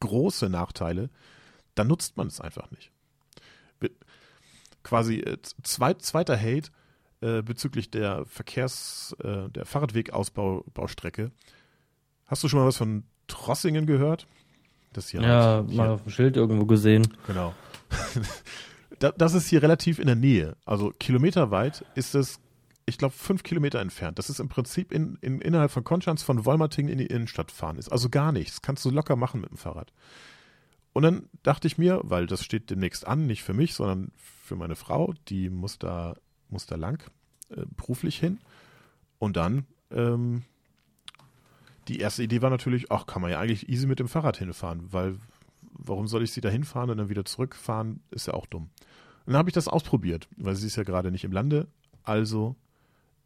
[0.00, 1.08] große Nachteile,
[1.74, 2.92] dann nutzt man es einfach nicht.
[4.82, 6.70] Quasi äh, zweit, zweiter Hate
[7.20, 11.30] äh, bezüglich der Verkehrs-, äh, der Fahrradwegausbaustrecke.
[12.26, 14.26] Hast du schon mal was von Trossingen gehört?
[14.92, 17.06] Das hier ja, hier- mal auf dem Schild irgendwo gesehen.
[17.26, 17.54] Genau.
[18.98, 20.56] Da- das ist hier relativ in der Nähe.
[20.64, 22.40] Also kilometerweit ist es,
[22.86, 24.18] ich glaube, fünf Kilometer entfernt.
[24.18, 27.76] Das ist im Prinzip in, in, innerhalb von Konstanz von Wolmerting in die Innenstadt fahren.
[27.76, 28.62] Ist also gar nichts.
[28.62, 29.92] Kannst du locker machen mit dem Fahrrad.
[30.94, 34.56] Und dann dachte ich mir, weil das steht demnächst an, nicht für mich, sondern für
[34.56, 36.14] meine Frau, die muss da,
[36.48, 37.02] muss da lang
[37.50, 38.38] äh, beruflich hin.
[39.18, 40.42] Und dann, ähm,
[41.88, 44.92] die erste Idee war natürlich, ach, kann man ja eigentlich easy mit dem Fahrrad hinfahren,
[44.92, 45.18] weil
[45.78, 48.70] warum soll ich sie da hinfahren und dann wieder zurückfahren, ist ja auch dumm.
[49.24, 51.68] Und dann habe ich das ausprobiert, weil sie ist ja gerade nicht im Lande,
[52.02, 52.56] also,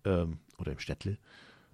[0.04, 1.18] ähm, oder im Städtle.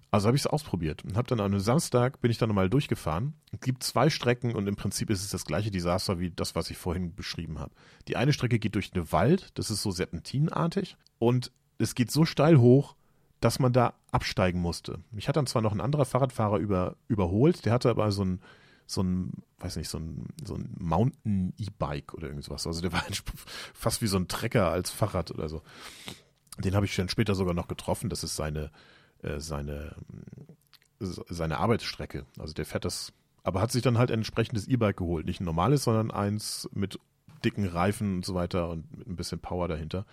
[0.09, 2.69] Also habe ich es ausprobiert und habe dann an einem Samstag, bin ich dann nochmal
[2.69, 3.33] durchgefahren.
[3.51, 6.69] Es gibt zwei Strecken und im Prinzip ist es das gleiche Desaster wie das, was
[6.69, 7.73] ich vorhin beschrieben habe.
[8.07, 12.23] Die eine Strecke geht durch den Wald, das ist so serpentinartig und es geht so
[12.23, 12.95] steil hoch,
[13.41, 14.99] dass man da absteigen musste.
[15.11, 18.41] Mich hat dann zwar noch ein anderer Fahrradfahrer über, überholt, der hatte aber so ein,
[18.87, 22.65] so ein, weiß nicht, so ein, so ein Mountain-E-Bike oder irgendwas.
[22.65, 23.03] Also der war
[23.73, 25.61] fast wie so ein Trecker als Fahrrad oder so.
[26.57, 28.09] Den habe ich dann später sogar noch getroffen.
[28.09, 28.71] Das ist seine,
[29.23, 29.95] äh, seine,
[30.99, 32.25] äh, seine Arbeitsstrecke.
[32.39, 35.25] Also der fährt das, aber hat sich dann halt ein entsprechendes E-Bike geholt.
[35.25, 36.99] Nicht ein normales, sondern eins mit
[37.43, 40.05] dicken Reifen und so weiter und mit ein bisschen Power dahinter.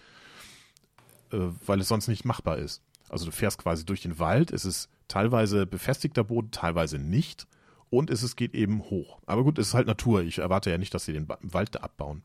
[1.32, 2.82] Äh, weil es sonst nicht machbar ist.
[3.08, 7.46] Also du fährst quasi durch den Wald, es ist teilweise befestigter Boden, teilweise nicht.
[7.90, 9.20] Und es ist, geht eben hoch.
[9.26, 10.22] Aber gut, es ist halt Natur.
[10.22, 12.24] Ich erwarte ja nicht, dass sie den Wald da abbauen.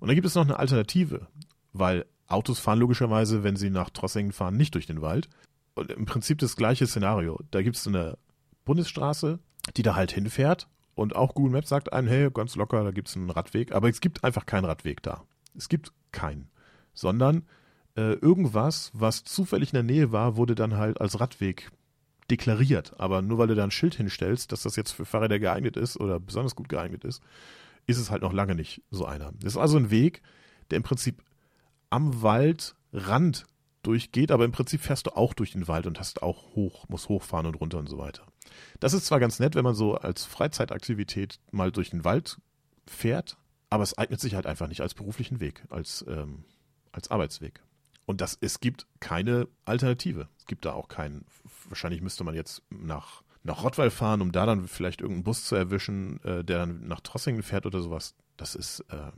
[0.00, 1.28] Und dann gibt es noch eine Alternative,
[1.72, 5.28] weil Autos fahren logischerweise, wenn sie nach Trossingen fahren, nicht durch den Wald.
[5.76, 7.40] Im Prinzip das gleiche Szenario.
[7.50, 8.18] Da gibt es eine
[8.64, 9.38] Bundesstraße,
[9.76, 10.68] die da halt hinfährt.
[10.94, 13.72] Und auch Google Maps sagt einem, hey, ganz locker, da gibt es einen Radweg.
[13.72, 15.24] Aber es gibt einfach keinen Radweg da.
[15.54, 16.48] Es gibt keinen.
[16.94, 17.44] Sondern
[17.96, 21.70] äh, irgendwas, was zufällig in der Nähe war, wurde dann halt als Radweg
[22.30, 22.98] deklariert.
[22.98, 25.98] Aber nur weil du da ein Schild hinstellst, dass das jetzt für Fahrräder geeignet ist
[25.98, 27.22] oder besonders gut geeignet ist,
[27.86, 29.32] ist es halt noch lange nicht so einer.
[29.40, 30.22] Das ist also ein Weg,
[30.70, 31.22] der im Prinzip
[31.90, 33.46] am Waldrand
[33.86, 37.08] durchgeht, aber im Prinzip fährst du auch durch den Wald und hast auch hoch, musst
[37.08, 38.26] hochfahren und runter und so weiter.
[38.80, 42.38] Das ist zwar ganz nett, wenn man so als Freizeitaktivität mal durch den Wald
[42.86, 43.36] fährt,
[43.70, 46.44] aber es eignet sich halt einfach nicht als beruflichen Weg, als, ähm,
[46.92, 47.62] als Arbeitsweg.
[48.06, 50.28] Und das, es gibt keine Alternative.
[50.38, 51.26] Es gibt da auch keinen,
[51.68, 55.56] wahrscheinlich müsste man jetzt nach, nach Rottweil fahren, um da dann vielleicht irgendeinen Bus zu
[55.56, 58.14] erwischen, äh, der dann nach Trossingen fährt oder sowas.
[58.36, 59.10] Das ist, äh,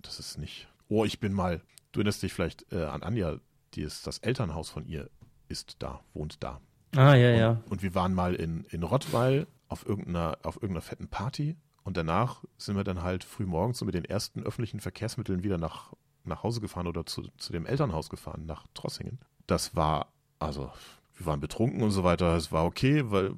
[0.00, 0.68] das ist nicht.
[0.88, 3.38] Oh, ich bin mal, du erinnerst dich vielleicht äh, an Anja,
[3.74, 5.10] die ist, das Elternhaus von ihr
[5.48, 6.60] ist da, wohnt da.
[6.94, 7.62] Ah, ja, Und, ja.
[7.70, 12.44] und wir waren mal in, in Rottweil auf irgendeiner, auf irgendeiner fetten Party und danach
[12.58, 15.92] sind wir dann halt früh morgens so mit den ersten öffentlichen Verkehrsmitteln wieder nach,
[16.24, 19.18] nach Hause gefahren oder zu, zu dem Elternhaus gefahren, nach Trossingen.
[19.46, 20.70] Das war, also,
[21.14, 23.34] wir waren betrunken und so weiter, es war okay, weil,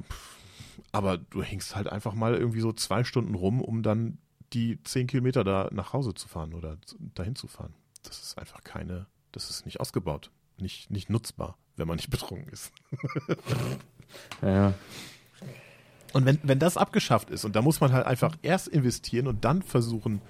[0.92, 4.18] aber du hängst halt einfach mal irgendwie so zwei Stunden rum, um dann
[4.52, 7.74] die zehn Kilometer da nach Hause zu fahren oder dahin zu fahren.
[8.02, 12.52] Das ist einfach keine, das ist nicht ausgebaut, nicht, nicht nutzbar, wenn man nicht betrunken
[12.52, 12.72] ist.
[14.42, 14.74] ja.
[16.12, 19.44] Und wenn, wenn das abgeschafft ist, und da muss man halt einfach erst investieren und
[19.44, 20.20] dann versuchen,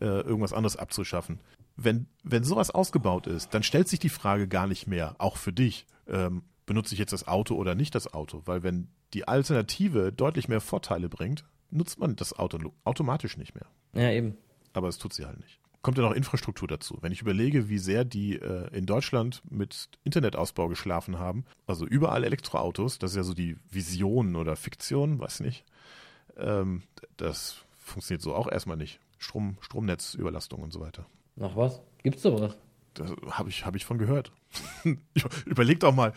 [0.00, 1.40] äh, irgendwas anderes abzuschaffen.
[1.76, 5.52] Wenn, wenn sowas ausgebaut ist, dann stellt sich die Frage gar nicht mehr, auch für
[5.52, 8.42] dich, ähm, benutze ich jetzt das Auto oder nicht das Auto?
[8.44, 13.66] Weil wenn die Alternative deutlich mehr Vorteile bringt, nutzt man das Auto automatisch nicht mehr.
[13.92, 14.36] Ja, eben.
[14.72, 15.58] Aber es tut sie halt nicht.
[15.84, 16.96] Kommt ja noch Infrastruktur dazu.
[17.02, 22.24] Wenn ich überlege, wie sehr die äh, in Deutschland mit Internetausbau geschlafen haben, also überall
[22.24, 25.62] Elektroautos, das ist ja so die Vision oder Fiktion, weiß nicht.
[26.38, 26.84] Ähm,
[27.18, 28.98] das funktioniert so auch erstmal nicht.
[29.18, 31.04] Strom, Stromnetzüberlastung und so weiter.
[31.36, 31.82] Noch was?
[32.02, 32.56] Gibt's sowas?
[32.94, 34.32] Das habe ich, hab ich von gehört.
[35.44, 36.14] Überleg doch mal,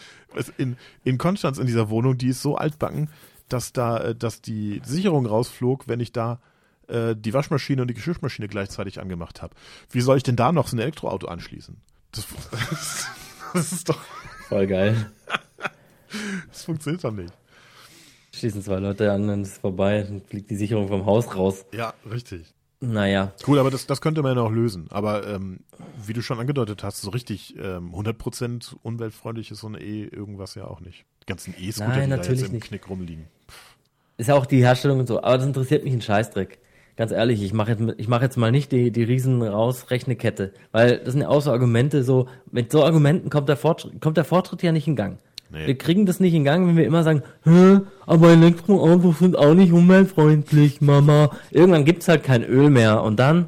[0.58, 3.10] in, in Konstanz in dieser Wohnung, die ist so altbacken,
[3.50, 6.40] dass da, äh, dass die Sicherung rausflog, wenn ich da
[6.88, 9.56] äh, die Waschmaschine und die Geschirrmaschine gleichzeitig angemacht habe.
[9.92, 11.78] Wie soll ich denn da noch so ein Elektroauto anschließen?
[12.12, 12.28] Das,
[13.54, 14.00] das ist doch.
[14.48, 15.12] Voll geil.
[16.50, 17.34] Das funktioniert doch nicht.
[18.34, 21.66] Schließen zwei Leute an, dann ist es vorbei, dann fliegt die Sicherung vom Haus raus.
[21.74, 22.54] Ja, richtig.
[22.80, 23.34] Naja.
[23.48, 24.86] Cool, aber das, das könnte man ja noch lösen.
[24.92, 25.62] Aber ähm,
[26.06, 30.54] wie du schon angedeutet hast, so richtig ähm, 100% umweltfreundlich ist so ein E irgendwas
[30.54, 31.04] ja auch nicht.
[31.24, 32.68] Die ganzen E-Scooter, die da jetzt im nicht.
[32.68, 33.28] Knick rumliegen.
[34.18, 36.60] Ist ja auch die Herstellung und so, aber das interessiert mich ein Scheißdreck.
[36.98, 40.98] Ganz ehrlich, ich mache jetzt, ich mach jetzt mal nicht die, die riesen rausrechne-Kette, weil
[40.98, 44.26] das sind ja auch so Argumente, so, mit so Argumenten kommt der Fortschritt, kommt der
[44.26, 45.20] Fortschritt ja nicht in Gang.
[45.52, 45.68] Nee.
[45.68, 49.54] Wir kriegen das nicht in Gang, wenn wir immer sagen, Hä, aber Elektroautos sind auch
[49.54, 51.30] nicht umweltfreundlich, Mama.
[51.52, 53.48] Irgendwann gibt's halt kein Öl mehr und dann,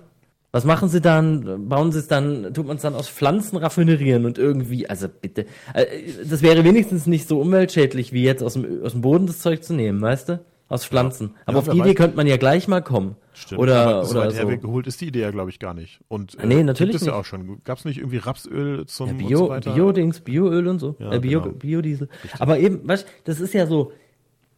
[0.51, 1.67] was machen sie dann?
[1.67, 5.47] Bauen sie es dann, tut man es dann aus Pflanzen raffinerieren und irgendwie, also bitte,
[5.73, 5.85] äh,
[6.23, 9.63] das wäre wenigstens nicht so umweltschädlich, wie jetzt aus dem, aus dem Boden das Zeug
[9.63, 10.39] zu nehmen, weißt du?
[10.69, 11.35] Aus Pflanzen.
[11.45, 13.15] Aber Ja, auf wer die Idee könnte man ja gleich mal kommen.
[13.33, 13.59] Stimmt.
[13.59, 14.47] Oder, aber so oder weit so.
[14.47, 15.99] hergeholt ist die Idee ja, glaube ich, gar nicht.
[16.07, 17.61] Und äh, Nee, natürlich gibt es ja auch schon.
[17.63, 19.73] Gab es nicht irgendwie Rapsöl zum Ja, und Bio, so weiter?
[19.73, 20.95] Bio-Dings, Bioöl und so.
[20.99, 21.55] Ja, äh, Bio, genau.
[21.55, 22.07] Biodiesel.
[22.37, 23.91] Aber eben, weißt das ist ja so,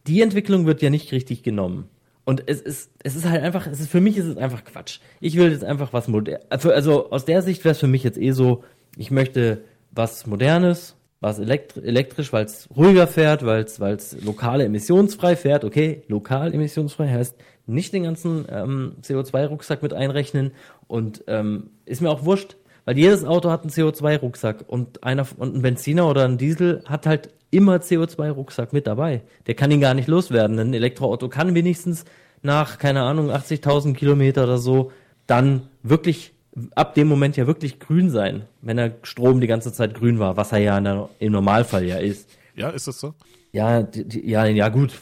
[0.06, 1.88] die Entwicklung wird ja nicht richtig genommen.
[2.24, 5.00] Und es ist, es ist halt einfach, es ist, für mich ist es einfach Quatsch.
[5.20, 8.18] Ich will jetzt einfach was modern, also aus der Sicht wäre es für mich jetzt
[8.18, 8.62] eh so,
[8.96, 15.36] ich möchte was Modernes, was elektri elektrisch, weil es ruhiger fährt, weil es lokale emissionsfrei
[15.36, 15.64] fährt.
[15.64, 20.50] Okay, lokal emissionsfrei heißt nicht den ganzen ähm, CO2-Rucksack mit einrechnen
[20.88, 25.54] und ähm, ist mir auch wurscht, weil jedes Auto hat einen CO2-Rucksack und einer und
[25.54, 29.22] ein Benziner oder ein Diesel hat halt immer CO2-Rucksack mit dabei.
[29.46, 30.58] Der kann ihn gar nicht loswerden.
[30.58, 32.04] Ein Elektroauto kann wenigstens
[32.42, 34.90] nach, keine Ahnung, 80.000 Kilometer oder so
[35.28, 36.31] dann wirklich
[36.74, 40.36] ab dem Moment ja wirklich grün sein, wenn der Strom die ganze Zeit grün war,
[40.36, 42.28] was er ja in der, im Normalfall ja ist.
[42.54, 43.14] Ja, ist das so?
[43.52, 44.92] Ja, die, die, ja, ja, gut.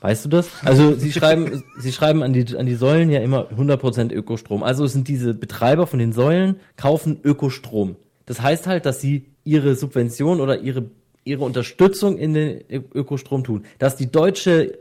[0.00, 0.48] Weißt du das?
[0.64, 4.64] Also sie schreiben, sie schreiben an die, an die Säulen ja immer 100% Ökostrom.
[4.64, 7.96] Also sind diese Betreiber von den Säulen kaufen Ökostrom.
[8.26, 10.90] Das heißt halt, dass sie ihre Subvention oder ihre,
[11.24, 13.64] ihre Unterstützung in den Ökostrom tun.
[13.78, 14.78] Dass die deutsche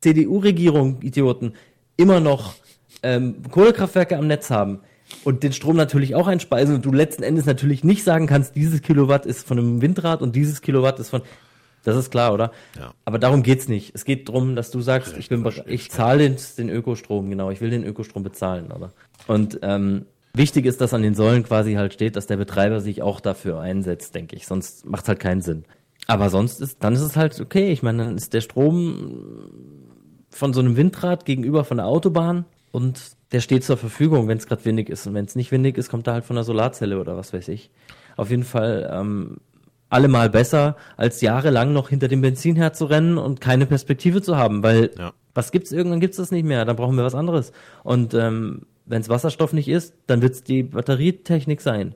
[0.00, 1.52] CDU-Regierung, Idioten,
[1.98, 2.54] immer noch
[3.02, 4.80] ähm, Kohlekraftwerke am Netz haben
[5.24, 8.82] und den Strom natürlich auch einspeisen und du letzten Endes natürlich nicht sagen kannst, dieses
[8.82, 11.22] Kilowatt ist von einem Windrad und dieses Kilowatt ist von.
[11.84, 12.52] Das ist klar, oder?
[12.78, 12.94] Ja.
[13.04, 13.92] Aber darum geht's nicht.
[13.94, 17.60] Es geht darum, dass du sagst, ich bin ich zahle den, den Ökostrom, genau, ich
[17.60, 18.92] will den Ökostrom bezahlen, aber.
[19.26, 23.02] Und ähm, wichtig ist, dass an den Säulen quasi halt steht, dass der Betreiber sich
[23.02, 24.46] auch dafür einsetzt, denke ich.
[24.46, 25.64] Sonst macht's halt keinen Sinn.
[26.06, 27.72] Aber sonst ist, dann ist es halt okay.
[27.72, 29.50] Ich meine, dann ist der Strom
[30.30, 34.46] von so einem Windrad gegenüber von der Autobahn und der steht zur Verfügung, wenn es
[34.46, 35.06] gerade windig ist.
[35.06, 37.48] Und wenn es nicht windig ist, kommt er halt von der Solarzelle oder was weiß
[37.48, 37.70] ich.
[38.16, 39.38] Auf jeden Fall ähm,
[39.88, 44.90] allemal besser, als jahrelang noch hinter dem Benzin herzurennen und keine Perspektive zu haben, weil
[44.98, 45.12] Ja.
[45.34, 47.52] was gibt's irgendwann gibt's das nicht mehr, dann brauchen wir was anderes.
[47.84, 51.94] Und ähm, wenn es Wasserstoff nicht ist, dann wird's die Batterietechnik sein.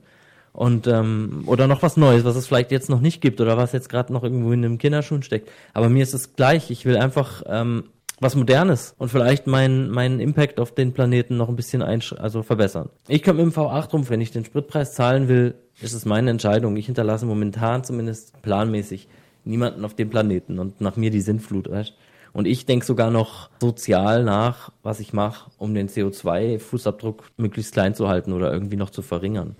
[0.53, 3.73] Und ähm, oder noch was Neues, was es vielleicht jetzt noch nicht gibt oder was
[3.73, 5.51] jetzt gerade noch irgendwo in einem Kinderschuh steckt.
[5.75, 6.71] Aber mir ist es gleich.
[6.71, 7.85] Ich will einfach ähm,
[8.21, 12.43] was Modernes und vielleicht meinen meinen Impact auf den Planeten noch ein bisschen einsch also
[12.43, 12.89] verbessern.
[13.09, 16.77] Ich komme dem V8 rum, wenn ich den Spritpreis zahlen will, ist es meine Entscheidung.
[16.77, 19.09] Ich hinterlasse momentan zumindest planmäßig
[19.45, 21.71] niemanden auf dem Planeten und nach mir die Sinnflut.
[21.71, 21.95] Weißt?
[22.33, 27.95] Und ich denke sogar noch sozial nach, was ich mache, um den CO2-Fußabdruck möglichst klein
[27.95, 29.57] zu halten oder irgendwie noch zu verringern.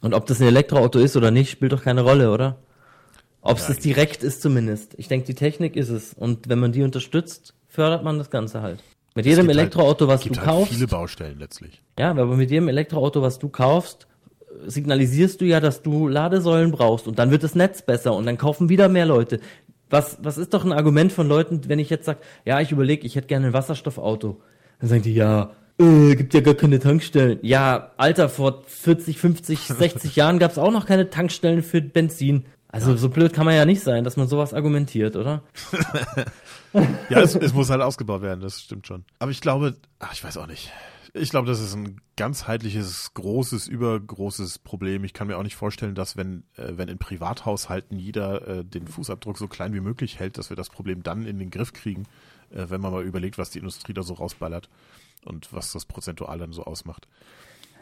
[0.00, 2.58] Und ob das ein Elektroauto ist oder nicht, spielt doch keine Rolle, oder?
[3.40, 4.94] Ob es das direkt ist zumindest.
[4.96, 6.14] Ich denke, die Technik ist es.
[6.14, 8.78] Und wenn man die unterstützt, fördert man das Ganze halt.
[9.16, 11.82] Mit jedem halt- Elektroauto, was du Gibt halt kaufst, viele Baustellen letztlich.
[11.98, 14.06] ja, aber mit jedem Elektroauto, was du kaufst,
[14.66, 18.38] signalisierst du ja, dass du Ladesäulen brauchst und dann wird das Netz besser und dann
[18.38, 19.40] kaufen wieder mehr Leute.
[19.90, 23.06] Was, was ist doch ein Argument von Leuten, wenn ich jetzt sage, ja, ich überlege,
[23.06, 24.40] ich hätte gerne ein Wasserstoffauto.
[24.80, 27.38] Dann sagen die, ja, äh, gibt ja gar keine Tankstellen.
[27.42, 32.46] Ja, Alter, vor 40, 50, 60 Jahren gab es auch noch keine Tankstellen für Benzin.
[32.68, 35.42] Also so blöd kann man ja nicht sein, dass man sowas argumentiert, oder?
[37.08, 39.04] Ja, es, es muss halt ausgebaut werden, das stimmt schon.
[39.18, 40.72] Aber ich glaube, ach, ich weiß auch nicht.
[41.16, 45.04] Ich glaube, das ist ein ganzheitliches, großes, übergroßes Problem.
[45.04, 48.88] Ich kann mir auch nicht vorstellen, dass wenn, äh, wenn in Privathaushalten jeder äh, den
[48.88, 52.06] Fußabdruck so klein wie möglich hält, dass wir das Problem dann in den Griff kriegen,
[52.50, 54.68] äh, wenn man mal überlegt, was die Industrie da so rausballert
[55.24, 57.06] und was das prozentual dann so ausmacht.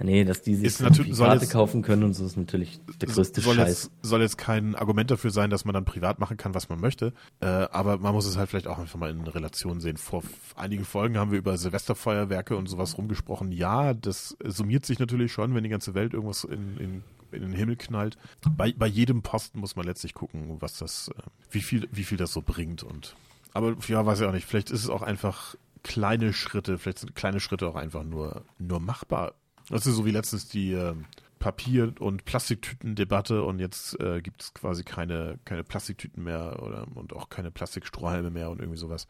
[0.03, 3.57] Nee, dass die sich Zertifikate jetzt- kaufen können und so ist natürlich der größte soll
[3.57, 3.69] Scheiß.
[3.69, 6.81] jetzt, soll jetzt kein Argument dafür sein, dass man dann privat machen kann, was man
[6.81, 7.13] möchte.
[7.41, 9.97] Äh, aber man muss es halt vielleicht auch einfach mal in Relation sehen.
[9.97, 10.23] Vor
[10.57, 13.53] einigen Folgen haben wir über Silvesterfeuerwerke und sowas rumgesprochen.
[13.53, 17.53] Ja, das summiert sich natürlich schon, wenn die ganze Welt irgendwas in, in, in den
[17.53, 18.17] Himmel knallt.
[18.57, 22.19] Bei, bei jedem Posten muss man letztlich gucken, was das, äh, wie viel, wie viel
[22.19, 23.15] das so bringt und
[23.55, 24.47] aber ja, weiß ich auch nicht.
[24.47, 28.81] Vielleicht ist es auch einfach kleine Schritte, vielleicht sind kleine Schritte auch einfach nur, nur
[28.81, 29.35] machbar.
[29.73, 31.07] Das ist so wie letztens die ähm,
[31.39, 37.13] Papier- und Plastiktüten-Debatte und jetzt äh, gibt es quasi keine, keine Plastiktüten mehr oder und
[37.13, 39.07] auch keine Plastikstrohhalme mehr und irgendwie sowas.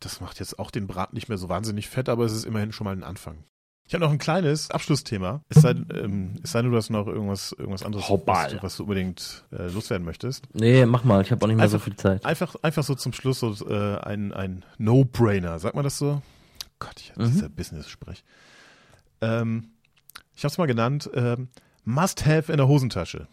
[0.00, 2.72] Das macht jetzt auch den Braten nicht mehr so wahnsinnig fett, aber es ist immerhin
[2.72, 3.44] schon mal ein Anfang.
[3.86, 5.42] Ich habe noch ein kleines Abschlussthema.
[5.48, 8.76] Es sei, ähm, es sei denn, du hast noch irgendwas, irgendwas anderes, was, du- was
[8.76, 10.46] du unbedingt äh, loswerden möchtest.
[10.54, 12.24] Nee, mach mal, ich habe auch nicht mehr so Einfach- viel Zeit.
[12.24, 15.58] Einfach, einfach so zum Schluss so äh, ein, ein No-Brainer.
[15.58, 16.22] Sagt man das so?
[16.78, 17.26] Gott, ich mhm.
[17.32, 18.24] dieser Business-Sprech.
[19.20, 19.70] Ähm,
[20.40, 21.10] ich habe es mal genannt.
[21.12, 21.48] Ähm,
[21.84, 23.28] Must-have in der Hosentasche.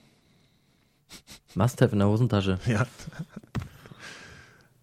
[1.56, 2.60] Must-have in der Hosentasche.
[2.68, 2.86] Ja.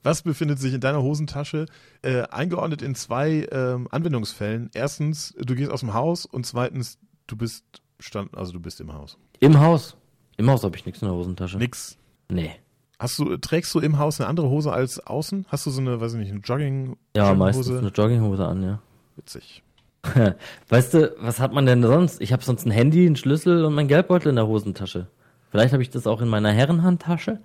[0.03, 1.67] Was befindet sich in deiner Hosentasche?
[2.01, 4.71] Äh, eingeordnet in zwei ähm, Anwendungsfällen.
[4.73, 6.97] Erstens, du gehst aus dem Haus und zweitens,
[7.27, 7.65] du bist
[7.99, 9.19] stand, also du bist im Haus.
[9.41, 9.95] Im Haus.
[10.39, 11.59] Im Haus habe ich nichts in der Hosentasche.
[11.59, 11.99] Nix.
[12.31, 12.53] Nee.
[12.99, 15.45] Hast du, trägst du im Haus eine andere Hose als außen?
[15.49, 17.37] Hast du so eine, weiß ich nicht, eine Jogging, Ja, Jogginghose?
[17.37, 18.83] meistens eine Jogginghose an, ja.
[19.17, 19.63] Witzig.
[20.69, 22.21] Weißt du, was hat man denn sonst?
[22.21, 25.09] Ich habe sonst ein Handy, einen Schlüssel und mein Geldbeutel in der Hosentasche.
[25.51, 27.39] Vielleicht habe ich das auch in meiner Herrenhandtasche,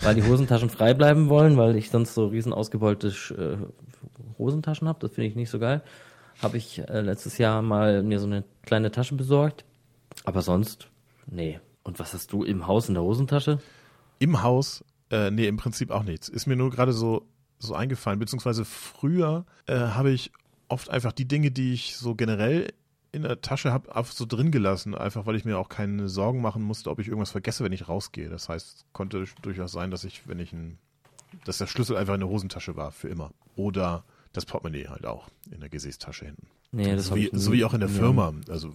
[0.00, 3.56] weil die Hosentaschen frei bleiben wollen, weil ich sonst so riesen ausgebeulte äh,
[4.38, 4.98] Hosentaschen habe.
[5.00, 5.82] Das finde ich nicht so geil.
[6.42, 9.64] Habe ich äh, letztes Jahr mal mir so eine kleine Tasche besorgt.
[10.24, 10.88] Aber sonst,
[11.26, 11.60] nee.
[11.82, 13.58] Und was hast du im Haus in der Hosentasche?
[14.18, 16.28] Im Haus, äh, nee, im Prinzip auch nichts.
[16.28, 17.26] Ist mir nur gerade so,
[17.58, 20.32] so eingefallen, beziehungsweise früher äh, habe ich
[20.70, 22.72] oft einfach die Dinge, die ich so generell
[23.12, 26.40] in der Tasche habe, einfach so drin gelassen, einfach weil ich mir auch keine Sorgen
[26.40, 28.28] machen musste, ob ich irgendwas vergesse, wenn ich rausgehe.
[28.28, 30.78] Das heißt, es konnte durchaus sein, dass ich, wenn ich ein,
[31.44, 33.32] dass der Schlüssel einfach in der Hosentasche war, für immer.
[33.56, 36.46] Oder das Portemonnaie halt auch in der Gesäßtasche hinten.
[36.70, 37.88] Nee, das so, wie, so wie auch in der.
[37.88, 38.32] Firma.
[38.48, 38.72] Also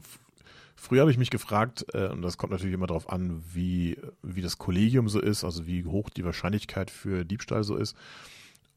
[0.75, 4.41] früher habe ich mich gefragt, äh, und das kommt natürlich immer darauf an, wie, wie
[4.41, 7.95] das Kollegium so ist, also wie hoch die Wahrscheinlichkeit für Diebstahl so ist.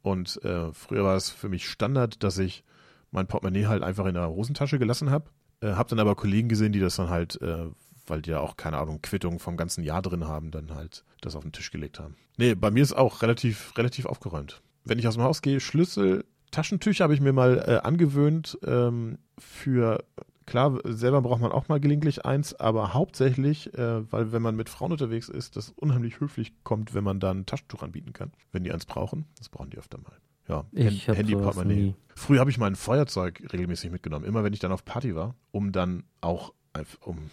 [0.02, 2.62] Und äh, früher war es für mich Standard, dass ich
[3.10, 5.30] mein Portemonnaie halt einfach in der Hosentasche gelassen habe.
[5.60, 7.66] Äh, habe dann aber Kollegen gesehen, die das dann halt, äh,
[8.06, 11.36] weil die ja auch, keine Ahnung, Quittungen vom ganzen Jahr drin haben, dann halt das
[11.36, 12.16] auf den Tisch gelegt haben.
[12.36, 14.62] Nee, bei mir ist auch relativ, relativ aufgeräumt.
[14.84, 19.18] Wenn ich aus dem Haus gehe, Schlüssel, Taschentücher habe ich mir mal äh, angewöhnt ähm,
[19.38, 20.04] für,
[20.46, 24.68] klar, selber braucht man auch mal gelegentlich eins, aber hauptsächlich, äh, weil wenn man mit
[24.68, 28.64] Frauen unterwegs ist, das unheimlich höflich kommt, wenn man dann ein Taschentuch anbieten kann, wenn
[28.64, 29.26] die eins brauchen.
[29.36, 30.16] Das brauchen die öfter mal.
[30.48, 31.74] Ja, Ich hab Handy, sowas Portemonnaie.
[31.82, 31.94] nie.
[32.14, 35.70] Früher habe ich mein Feuerzeug regelmäßig mitgenommen, immer wenn ich dann auf Party war, um
[35.72, 36.52] dann auch,
[37.00, 37.30] um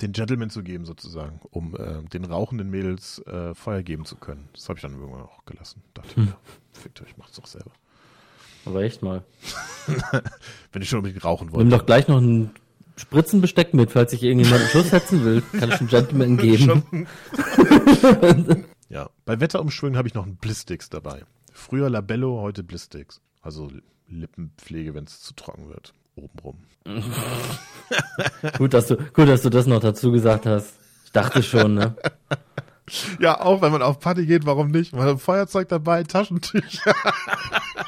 [0.00, 4.48] den Gentleman zu geben sozusagen, um äh, den rauchenden Mädels äh, Feuer geben zu können.
[4.52, 5.82] Das habe ich dann irgendwann auch gelassen.
[5.94, 6.26] Dachte Hm.
[6.28, 6.36] ja,
[6.72, 7.70] fickt euch, macht's doch selber.
[8.64, 9.22] Aber echt mal.
[10.72, 11.70] Wenn ich schon unbedingt rauchen Nimm wollte.
[11.70, 12.50] doch gleich noch ein
[12.96, 15.40] Spritzenbesteck mit, falls sich irgendjemand einen Schuss setzen will.
[15.52, 16.82] Kann ich einem Gentleman geben.
[18.88, 21.24] Ja, bei Wetterumschwüngen habe ich noch einen Blisstix dabei.
[21.56, 23.22] Früher Labello, heute Blisstix.
[23.40, 23.70] Also
[24.08, 25.94] Lippenpflege, wenn es zu trocken wird.
[26.14, 26.58] Obenrum.
[28.58, 30.74] gut, dass du, gut, dass du das noch dazu gesagt hast.
[31.06, 31.96] Ich dachte schon, ne?
[33.18, 34.92] Ja, auch wenn man auf Party geht, warum nicht?
[34.92, 36.94] Man hat ein Feuerzeug dabei, Taschentücher.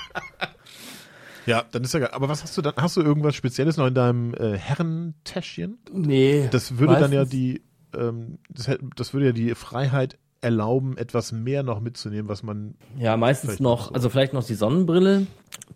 [1.47, 2.11] ja, dann ist ja geil.
[2.11, 2.75] Aber was hast du dann?
[2.75, 5.79] Hast du irgendwas Spezielles noch in deinem äh, Herrentäschchen?
[5.93, 6.49] Nee.
[6.51, 7.63] Das würde dann ja die,
[7.95, 12.75] ähm, das, das würde ja die Freiheit erlauben, etwas mehr noch mitzunehmen, was man.
[12.97, 13.95] Ja, meistens noch noch, so.
[13.95, 15.27] also vielleicht noch die Sonnenbrille.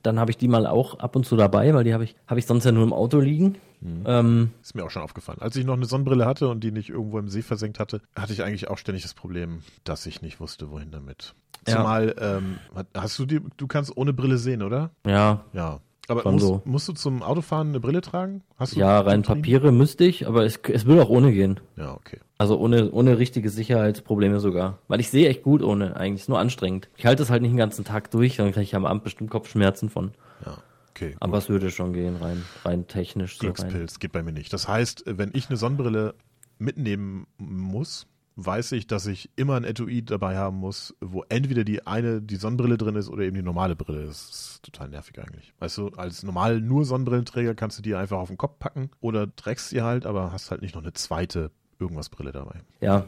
[0.03, 2.41] Dann habe ich die mal auch ab und zu dabei, weil die habe ich, habe
[2.41, 3.57] ich sonst ja nur im Auto liegen.
[3.81, 4.03] Mhm.
[4.07, 5.39] Ähm, Ist mir auch schon aufgefallen.
[5.41, 8.33] Als ich noch eine Sonnenbrille hatte und die nicht irgendwo im See versenkt hatte, hatte
[8.33, 11.35] ich eigentlich auch ständig das Problem, dass ich nicht wusste, wohin damit.
[11.67, 11.77] Ja.
[11.77, 14.91] Zumal, ähm, hat- hast du die, du kannst ohne Brille sehen, oder?
[15.07, 15.81] ja, Ja.
[16.09, 16.61] Aber musst, so.
[16.65, 18.43] musst du zum Autofahren eine Brille tragen?
[18.73, 19.23] Ja, rein?
[19.23, 21.61] Papiere müsste ich, aber es, es würde auch ohne gehen.
[21.77, 22.19] Ja, okay.
[22.43, 24.81] Also ohne, ohne richtige Sicherheitsprobleme sogar.
[24.89, 26.23] Weil ich sehe echt gut ohne, eigentlich.
[26.23, 26.89] Ist nur anstrengend.
[26.97, 29.31] Ich halte es halt nicht den ganzen Tag durch, dann kriege ich am Abend bestimmt
[29.31, 30.11] Kopfschmerzen von.
[30.45, 30.59] Ja,
[30.91, 31.15] okay.
[31.21, 33.39] Aber es würde schon gehen, rein, rein technisch.
[33.39, 33.43] So.
[33.43, 34.53] Glückspilz geht bei mir nicht.
[34.53, 36.17] Das heißt, wenn ich eine Sonnenbrille
[36.59, 41.87] mitnehmen muss, weiß ich, dass ich immer ein Etui dabei haben muss, wo entweder die
[41.87, 44.05] eine, die Sonnenbrille drin ist oder eben die normale Brille.
[44.05, 45.55] Das ist total nervig eigentlich.
[45.61, 49.33] Weißt du, als normal nur Sonnenbrillenträger kannst du die einfach auf den Kopf packen oder
[49.37, 51.53] trägst sie halt, aber hast halt nicht noch eine zweite
[51.83, 52.61] irgendwas Brille dabei.
[52.81, 53.05] Ja,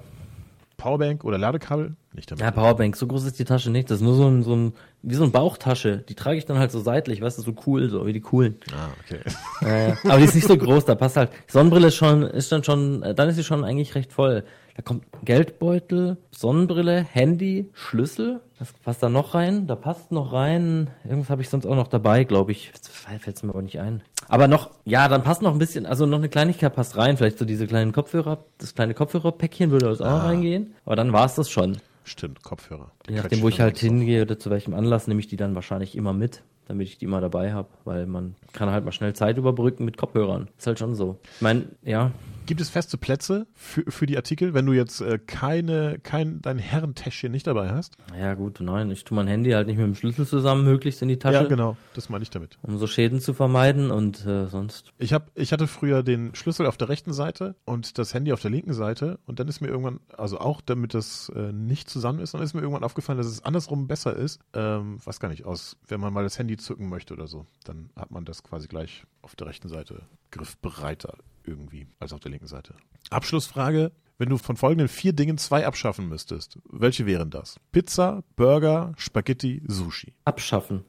[0.76, 2.42] Powerbank oder Ladekabel nicht damit.
[2.42, 3.90] Ja, Powerbank, so groß ist die Tasche nicht.
[3.90, 4.72] Das ist nur so ein, so ein,
[5.02, 5.98] wie so eine Bauchtasche.
[6.08, 8.56] Die trage ich dann halt so seitlich, weißt du, so cool, so wie die coolen.
[8.72, 9.20] Ah, okay.
[9.66, 11.30] Äh, aber die ist nicht so groß, da passt halt.
[11.46, 14.44] Sonnenbrille ist schon, ist dann schon, äh, dann ist sie schon eigentlich recht voll.
[14.76, 18.40] Da kommt Geldbeutel, Sonnenbrille, Handy, Schlüssel.
[18.58, 19.66] Was passt da noch rein?
[19.68, 20.90] Da passt noch rein.
[21.04, 22.72] Irgendwas habe ich sonst auch noch dabei, glaube ich.
[23.20, 24.02] Fällt es mir aber nicht ein.
[24.28, 27.16] Aber noch, ja, dann passt noch ein bisschen, also noch eine Kleinigkeit passt rein.
[27.16, 30.26] Vielleicht so diese kleinen Kopfhörer, das kleine Kopfhörerpäckchen würde das auch Ah.
[30.26, 30.74] reingehen.
[30.86, 31.76] Aber dann war es das schon.
[32.02, 32.90] Stimmt, Kopfhörer.
[33.08, 35.96] Je nachdem, wo ich halt hingehe oder zu welchem Anlass, nehme ich die dann wahrscheinlich
[35.96, 39.38] immer mit, damit ich die immer dabei habe, weil man kann halt mal schnell Zeit
[39.38, 40.48] überbrücken mit Kopfhörern.
[40.58, 41.18] Ist halt schon so.
[41.36, 42.10] Ich meine, ja,
[42.46, 46.58] Gibt es feste Plätze für, für die Artikel, wenn du jetzt äh, keine, kein, dein
[46.58, 47.96] Herrentäschchen nicht dabei hast?
[48.18, 51.08] ja gut, nein, ich tue mein Handy halt nicht mit dem Schlüssel zusammen, möglichst in
[51.08, 52.58] die Tasche, Ja, genau, das meine ich damit.
[52.62, 54.92] um so Schäden zu vermeiden und äh, sonst.
[54.98, 58.42] Ich, hab, ich hatte früher den Schlüssel auf der rechten Seite und das Handy auf
[58.42, 62.18] der linken Seite und dann ist mir irgendwann, also auch damit das äh, nicht zusammen
[62.20, 64.40] ist, dann ist mir irgendwann aufgefallen, dass es andersrum besser ist.
[64.52, 67.90] Ähm, weiß gar nicht, aus, wenn man mal das Handy zücken möchte oder so, dann
[67.96, 71.14] hat man das quasi gleich auf der rechten Seite griffbereiter
[71.44, 72.74] irgendwie als auf der linken Seite.
[73.10, 73.92] Abschlussfrage.
[74.16, 77.58] Wenn du von folgenden vier Dingen zwei abschaffen müsstest, welche wären das?
[77.72, 80.14] Pizza, Burger, Spaghetti, Sushi.
[80.24, 80.84] Abschaffen.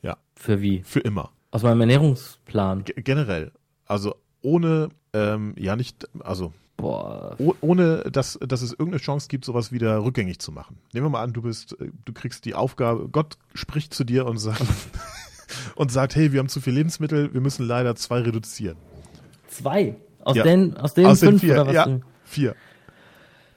[0.00, 0.16] Ja.
[0.34, 0.82] Für wie?
[0.82, 1.30] Für immer.
[1.50, 2.84] Aus meinem Ernährungsplan.
[2.84, 3.52] G generell.
[3.84, 7.36] Also ohne, ähm, ja nicht, also Boah.
[7.38, 10.78] Oh, ohne dass, dass es irgendeine Chance gibt, sowas wieder rückgängig zu machen.
[10.94, 14.24] Nehmen wir mal an, du bist, äh, du kriegst die Aufgabe, Gott spricht zu dir
[14.24, 14.64] und sagt,
[15.74, 18.78] und sagt, hey, wir haben zu viel Lebensmittel, wir müssen leider zwei reduzieren.
[19.60, 19.96] Zwei.
[20.22, 20.42] Aus Ja.
[20.44, 21.74] den, aus den Aus den fünf vier, oder was?
[21.74, 22.54] ja, vier.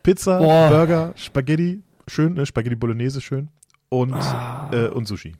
[0.03, 0.69] Pizza, Boah.
[0.69, 2.45] Burger, Spaghetti, schön, ne?
[2.45, 3.49] Spaghetti Bolognese, schön.
[3.89, 4.69] Und, Ah.
[4.73, 5.35] äh, und Sushi.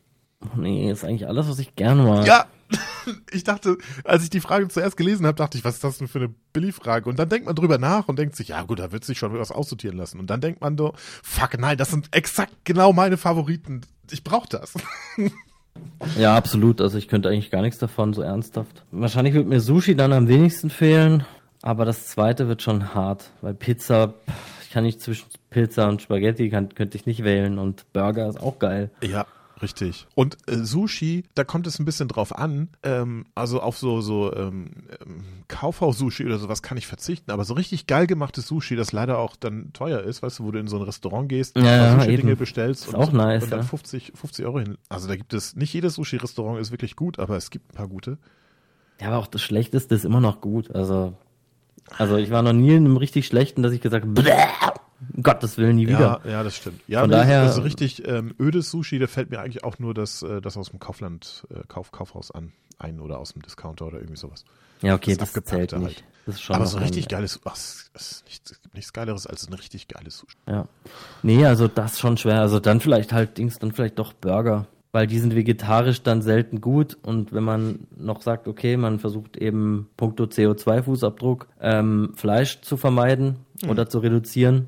[0.55, 2.28] Nee, ist eigentlich alles, was ich gerne mag.
[2.28, 2.45] Ja,
[3.32, 6.07] ich dachte, als ich die Frage zuerst gelesen habe, dachte ich, was ist das denn
[6.09, 7.09] für eine Billy-Frage?
[7.09, 9.38] Und dann denkt man drüber nach und denkt sich, ja gut, da wird sich schon
[9.38, 10.20] was aussortieren lassen.
[10.20, 10.93] Und dann denkt man so,
[11.24, 13.82] fuck, nein, das sind exakt genau meine Favoriten.
[14.11, 14.74] Ich brauche das.
[16.18, 16.82] Ja, absolut.
[16.82, 18.84] Also ich könnte eigentlich gar nichts davon, so ernsthaft.
[18.92, 21.26] Wahrscheinlich wird mir Sushi dann am wenigsten fehlen,
[21.62, 24.14] aber das zweite wird schon hart, weil Pizza,
[24.62, 28.42] ich kann nicht zwischen Pizza und Spaghetti, kann, könnte ich nicht wählen und Burger ist
[28.42, 28.92] auch geil.
[29.02, 29.26] Ja,
[29.64, 30.05] richtig.
[30.14, 32.70] Und äh, Sushi, da kommt es ein bisschen drauf an.
[32.84, 34.70] Ähm, also auf so, so ähm,
[35.01, 37.32] ähm, Kaufhaus-Sushi oder sowas kann ich verzichten.
[37.32, 40.51] Aber so richtig geil gemachtes Sushi, das leider auch dann teuer ist, weißt du, wo
[40.51, 43.61] du in so ein Restaurant gehst, Ja, ja, Sushi-Dinge bestellst und, auch nice, und dann
[43.61, 43.66] ja.
[43.66, 44.78] 50, 50 Euro hin.
[44.89, 47.88] Also da gibt es, nicht jedes Sushi-Restaurant ist wirklich gut, aber es gibt ein paar
[47.88, 48.20] gute.
[49.01, 50.70] Ja, aber auch das Schlechteste ist immer noch gut.
[50.76, 51.14] Also,
[51.97, 54.32] also ich war noch nie in einem richtig schlechten, dass ich gesagt habe, "Bäh,
[55.16, 56.22] um Gottes Willen nie wieder.
[56.24, 56.82] Ja, ja, das stimmt.
[56.88, 60.22] Ja, Von daher- also richtig ähm, ödes Sushi, da fällt mir eigentlich auch nur das,
[60.24, 62.51] äh, das aus dem Kaufland, äh, Kauf, Kaufhaus an.
[62.80, 64.43] Ein oder aus dem Discounter oder irgendwie sowas.
[64.82, 65.82] Ja, okay, Das das, zählt nicht.
[65.84, 66.04] halt.
[66.26, 68.91] Das ist schon Aber so ein- richtig geiles, ach, es, ist nichts, es gibt nichts
[68.93, 70.36] Geileres als ein richtig geiles Sushi.
[70.47, 70.68] Ja.
[71.22, 72.41] Nee, also das schon schwer.
[72.41, 74.68] Also dann vielleicht halt Dings, dann vielleicht doch Burger.
[74.94, 79.36] Weil die sind vegetarisch dann selten gut und wenn man noch sagt, okay, man versucht
[79.38, 83.38] eben puncto CO2-Fußabdruck ähm, Fleisch zu vermeiden
[83.68, 84.68] oder zu reduzieren,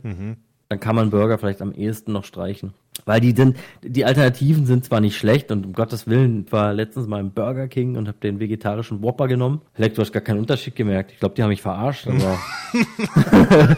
[0.68, 2.74] dann kann man Burger vielleicht am ehesten noch streichen.
[3.06, 7.08] Weil die sind, die Alternativen sind zwar nicht schlecht und um Gottes Willen, war letztens
[7.08, 9.62] mal im Burger King und habe den vegetarischen Whopper genommen.
[9.74, 11.12] Vielleicht du hast gar keinen Unterschied gemerkt.
[11.12, 12.40] Ich glaube, die haben mich verarscht, aber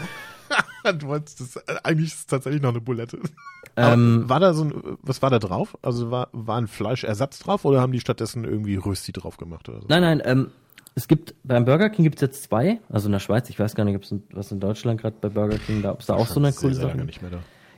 [0.92, 3.18] du wolltest das, äh, eigentlich ist es tatsächlich noch eine Bulette.
[3.76, 5.76] ähm, Aber war da so ein, was war da drauf?
[5.82, 9.80] Also war, war ein Fleischersatz drauf oder haben die stattdessen irgendwie Rösti drauf gemacht oder
[9.80, 9.86] so?
[9.88, 10.50] Nein, nein, ähm,
[10.94, 13.74] es gibt, beim Burger King gibt es jetzt zwei, also in der Schweiz, ich weiß
[13.74, 16.06] gar nicht, ob es in, was in Deutschland gerade bei Burger King, da, ob es
[16.06, 17.20] da auch so eine coole Sache gibt.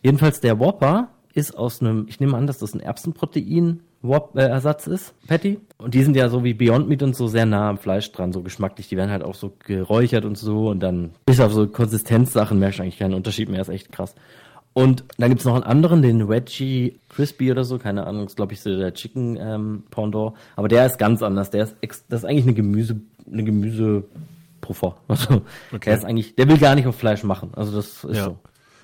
[0.03, 4.47] Jedenfalls der Whopper ist aus einem, ich nehme an, dass das ein Erbsenprotein Whop, äh,
[4.49, 5.59] Ersatz ist, Patty.
[5.77, 8.33] Und die sind ja so wie Beyond Meat und so sehr nah am Fleisch dran,
[8.33, 8.89] so geschmacklich.
[8.89, 12.79] Die werden halt auch so geräuchert und so und dann bis auf so Konsistenzsachen merkst
[12.79, 14.15] du eigentlich keinen Unterschied mehr, ist echt krass.
[14.73, 18.53] Und dann gibt's noch einen anderen, den Veggie Crispy oder so, keine Ahnung, ist glaube
[18.55, 20.35] ich so der Chicken ähm, Pendant.
[20.57, 21.51] Aber der ist ganz anders.
[21.51, 24.97] Der ist, ex das ist eigentlich eine Gemüse, eine Gemüsepuffer.
[25.09, 25.43] Also
[25.73, 25.91] Okay.
[25.91, 27.51] der ist eigentlich, der will gar nicht auf Fleisch machen.
[27.57, 28.25] Also das ist Ja.
[28.27, 28.39] so.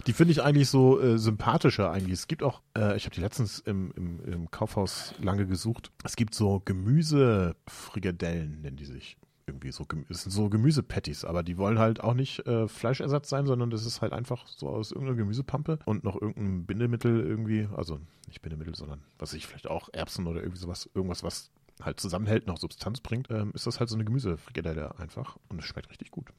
[0.06, 2.12] Die finde ich eigentlich so äh, sympathischer eigentlich.
[2.12, 5.90] Es gibt auch, äh, ich habe die letztens im, im, im Kaufhaus lange gesucht.
[6.04, 9.16] Es gibt so Gemüsefrikadellen, nennen die sich.
[9.48, 13.46] Irgendwie so, es sind so Gemüsepatties, aber die wollen halt auch nicht äh, Fleischersatz sein,
[13.46, 18.00] sondern das ist halt einfach so aus irgendeiner Gemüsepampe und noch irgendein Bindemittel irgendwie, also
[18.26, 22.48] nicht Bindemittel, sondern was ich vielleicht auch Erbsen oder irgendwie sowas, irgendwas, was halt zusammenhält,
[22.48, 26.10] noch Substanz bringt, ähm, ist das halt so eine Gemüsefrikadelle einfach und es schmeckt richtig
[26.10, 26.32] gut.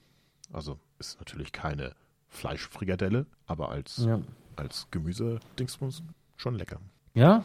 [0.51, 1.95] Also ist natürlich keine
[2.37, 4.21] Fleischfrikadelle, aber als, Ja.
[4.55, 6.03] als Gemüse-Dingsbums
[6.37, 6.79] schon lecker.
[7.13, 7.43] Ja,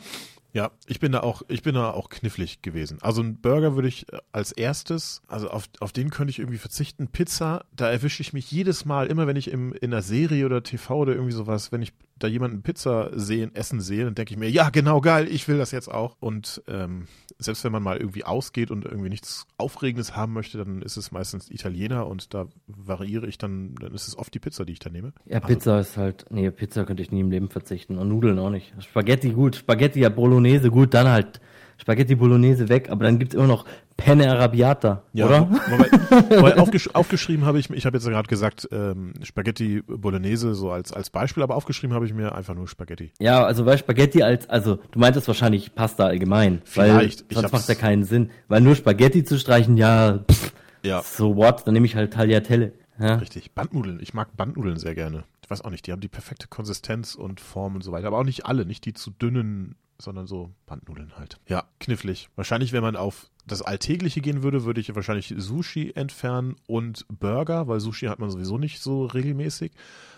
[0.55, 2.99] Ja, ich bin da auch, ich bin da auch knifflig gewesen.
[3.01, 6.59] Also ein Burger würde ich äh, als erstes, also auf, auf den könnte ich irgendwie
[6.59, 7.09] verzichten.
[7.09, 10.63] Pizza, da erwische ich mich jedes Mal, immer wenn ich im, in einer Serie oder
[10.63, 14.39] TV oder irgendwie sowas, wenn ich da jemanden Pizza sehen, essen sehe, dann denke ich
[14.39, 16.17] mir, ja, genau, geil, ich will das jetzt auch.
[16.21, 17.07] Und ähm,
[17.39, 21.11] selbst wenn man mal irgendwie ausgeht und irgendwie nichts Aufregendes haben möchte, dann ist es
[21.11, 24.79] meistens Italiener und da variiere ich dann, dann ist es oft die Pizza, die ich
[24.79, 25.13] da nehme.
[25.25, 28.51] Ja, Pizza ist halt, nee, Pizza könnte ich nie im Leben verzichten und Nudeln auch
[28.51, 28.73] nicht.
[28.81, 31.41] Spaghetti gut, Spaghetti ja Bolognese gut, dann halt
[31.79, 33.65] Spaghetti Bolognese weg, aber dann gibt's immer noch
[33.97, 35.51] Penne Arrabbiata, Ja, oder?
[35.51, 40.71] Wobei, wobei aufgesch aufgeschrieben habe ich, ich habe jetzt gerade gesagt, ähm, Spaghetti Bolognese so
[40.71, 43.13] als, als Beispiel, aber aufgeschrieben habe ich mir einfach nur Spaghetti.
[43.21, 47.69] Ja, also weil Spaghetti als, also du meintest wahrscheinlich Pasta allgemein, Vielleicht, weil sonst macht
[47.69, 50.53] ja keinen Sinn, weil nur Spaghetti zu streichen, ja, pff,
[50.83, 51.03] Ja.
[51.03, 52.73] so what, dann nehme ich halt Tagliatelle.
[52.99, 53.17] Ja.
[53.17, 53.53] Richtig.
[53.53, 53.99] Bandnudeln.
[54.01, 55.25] Ich mag Bandnudeln sehr gerne.
[55.43, 58.07] Ich weiß auch nicht, die haben die perfekte Konsistenz und Form und so weiter.
[58.09, 61.39] Aber auch nicht alle, nicht die zu dünnen, sondern so Bandnudeln halt.
[61.49, 62.29] Ja, knifflig.
[62.37, 67.67] Wahrscheinlich, wenn man auf das Alltägliche gehen würde, würde ich wahrscheinlich Sushi entfernen und Burger,
[67.69, 69.73] weil Sushi hat man sowieso nicht so regelmäßig.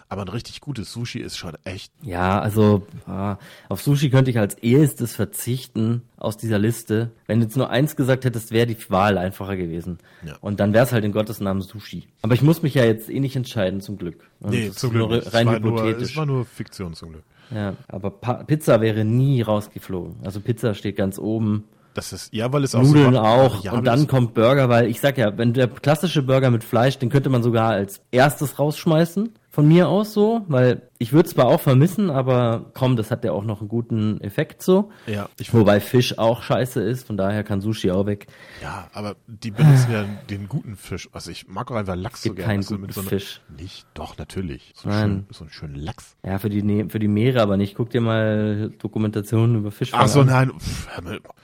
[0.09, 1.93] Aber ein richtig gutes Sushi ist schon echt.
[2.03, 3.37] Ja, also ah,
[3.69, 7.11] auf Sushi könnte ich als ehestes verzichten aus dieser Liste.
[7.27, 9.99] Wenn du jetzt nur eins gesagt hättest, wäre die Wahl einfacher gewesen.
[10.25, 10.37] Ja.
[10.41, 12.07] Und dann wäre es halt in Gottes Namen Sushi.
[12.23, 14.29] Aber ich muss mich ja jetzt eh nicht entscheiden, zum Glück.
[14.41, 15.25] Und Nee, zum nur Glück.
[15.25, 15.35] nicht.
[15.35, 16.11] Rein es, war nur, hypothetisch.
[16.11, 17.25] es war nur Fiktion zum Glück.
[17.51, 20.17] ja, aber pa Pizza wäre nie rausgeflogen.
[20.25, 21.65] Also Pizza steht ganz oben.
[21.95, 24.89] Das ist, ja, weil es auch Nudeln so auch variabel und dann kommt Burger, weil
[24.89, 28.59] ich sag ja, wenn der klassische Burger mit Fleisch, den könnte man sogar als erstes
[28.59, 33.25] rausschmeißen, von mir aus so, weil ich würde zwar auch vermissen, aber komm, das hat
[33.25, 34.91] ja auch noch einen guten Effekt so.
[35.07, 38.27] Ja, ich Wobei Fisch auch scheiße ist, von daher kann Sushi auch weg.
[38.63, 41.09] Ja, aber die benutzen ja den guten Fisch.
[41.13, 42.55] Also ich mag auch einfach Lachs so Gibt gerne.
[42.55, 43.41] keinen du, guten so Fisch.
[43.57, 44.73] Nicht, doch, natürlich.
[44.77, 45.09] So, Nein.
[45.09, 46.17] Schön, so einen schönen Lachs.
[46.25, 47.77] Ja, für die, Ne- für die Meere aber nicht.
[47.77, 50.27] Guck dir mal Dokumentationen über Fischfang Ach so, an.
[50.27, 50.53] nein.
[50.59, 50.89] Pff.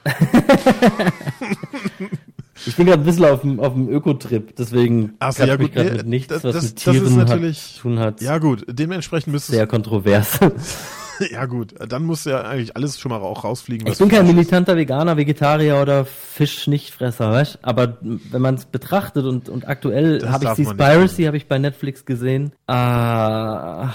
[2.67, 5.91] Ich bin gerade ein bisschen auf dem, auf dem Ökotrip, deswegen so, ja, gut, gerade
[5.91, 8.21] nee, mit nichts, das- was mit das ist Tieren natürlich- hat, zu tun hat.
[8.21, 10.39] Ja gut, dementsprechend müsste Sehr kontrovers.
[10.41, 13.87] es, ja gut, dann muss ja eigentlich alles schon mal auch rausfliegen.
[13.91, 19.49] Ich bin kein militanter Veganer, Vegetarier oder Fisch-Nichtfresser, weißt Aber wenn man es betrachtet und,
[19.49, 22.53] und aktuell habe ich die Spiracy, habe ich bei Netflix gesehen.
[22.67, 23.91] Ah,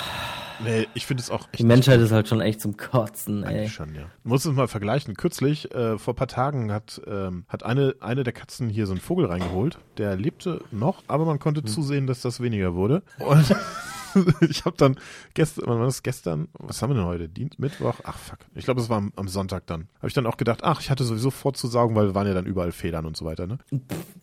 [0.64, 3.50] Nee, ich finde es auch echt die Menschheit ist halt schon echt zum Kotzen, ey.
[3.60, 4.04] Eigentlich schon, ja.
[4.24, 5.16] Du musst es mal vergleichen.
[5.16, 8.94] Kürzlich, äh, vor ein paar Tagen, hat, ähm, hat eine, eine der Katzen hier so
[8.94, 9.80] einen Vogel reingeholt.
[9.98, 13.04] Der lebte noch, aber man konnte zusehen, dass das weniger wurde.
[13.20, 13.56] Und
[14.42, 14.98] ich habe dann
[15.34, 16.48] gestern, wann war das gestern?
[16.54, 17.30] Was haben wir denn heute?
[17.30, 18.00] Dienst, Mittwoch?
[18.04, 18.40] Ach fuck.
[18.56, 19.88] Ich glaube, es war am, am Sonntag dann.
[19.98, 22.72] Habe ich dann auch gedacht, ach, ich hatte sowieso vorzusaugen, weil waren ja dann überall
[22.72, 23.58] Federn und so weiter, ne?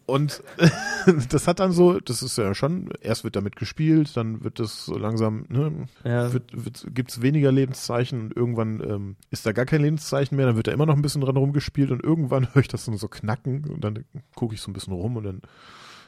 [0.06, 0.42] Und
[1.30, 4.84] das hat dann so, das ist ja schon, erst wird damit gespielt, dann wird das
[4.84, 6.32] so langsam, ne, Ja.
[6.32, 10.56] wird, wird, gibt's weniger Lebenszeichen und irgendwann ähm, ist da gar kein Lebenszeichen mehr, dann
[10.56, 13.08] wird da immer noch ein bisschen dran rumgespielt und irgendwann höre ich das so, so
[13.08, 15.42] knacken und dann gucke ich so ein bisschen rum und dann,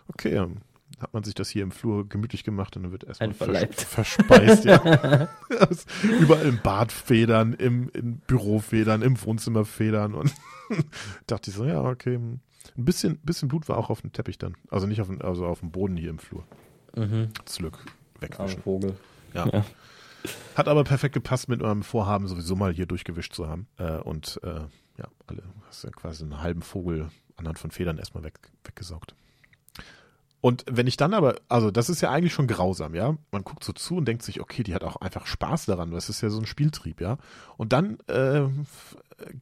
[0.09, 0.59] okay, ähm,
[1.01, 4.65] hat man sich das hier im Flur gemütlich gemacht und dann wird erstmal vers verspeist,
[4.65, 4.79] ja.
[5.49, 5.87] Das-
[6.21, 10.33] Überall im Bad Federn, im, in Bürofedern, im Wohnzimmer Federn und
[11.27, 12.17] dachte ich so, ja, okay.
[12.17, 12.41] Ein
[12.77, 14.57] bisschen, bisschen Blut war auch auf dem Teppich dann.
[14.71, 16.45] Also nicht auf dem, also auf dem Boden hier im Flur.
[16.97, 17.29] Mhm.
[17.45, 17.79] Zum Glück
[18.21, 18.63] wegwischen.
[18.63, 18.97] Vogel.
[19.35, 19.47] Ja.
[19.49, 19.65] Ja.
[20.55, 23.67] Hat aber perfekt gepasst mit meinem Vorhaben, sowieso mal hier durchgewischt zu haben.
[23.77, 24.61] Äh, und äh,
[24.97, 29.15] ja, alle, hast ja quasi einen halben Vogel anhand von Federn erstmal weg, weggesaugt.
[30.45, 33.17] Und wenn ich dann aber, also das ist ja eigentlich schon grausam, ja.
[33.31, 36.11] Man guckt so zu und denkt sich, okay, die hat auch einfach Spaß daran, das
[36.11, 37.17] ist ja so ein Spieltrieb, ja.
[37.57, 38.43] Und dann äh,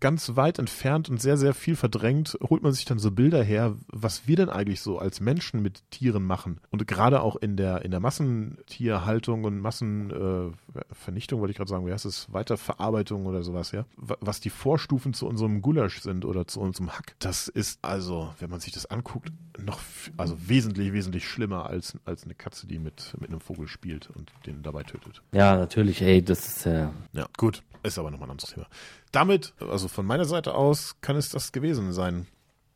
[0.01, 3.77] ganz weit entfernt und sehr, sehr viel verdrängt, holt man sich dann so Bilder her,
[3.89, 6.61] was wir denn eigentlich so als Menschen mit Tieren machen.
[6.71, 11.87] Und gerade auch in der, in der Massentierhaltung und Massenvernichtung, äh, wollte ich gerade sagen,
[11.87, 13.85] wie heißt es, Weiterverarbeitung oder sowas, ja.
[13.97, 18.33] Wa- Was die Vorstufen zu unserem Gulasch sind oder zu unserem Hack, das ist also,
[18.39, 19.81] wenn man sich das anguckt, noch,
[20.17, 24.33] also wesentlich, wesentlich schlimmer als, als eine Katze, die mit, mit einem Vogel spielt und
[24.47, 25.23] den dabei tötet.
[25.33, 26.93] Ja, natürlich, ey, das ist ja.
[27.13, 27.63] Ja, gut.
[27.83, 28.67] Ist aber nochmal ein anderes Thema.
[29.11, 32.27] Damit, also von meiner Seite aus, kann es das gewesen sein.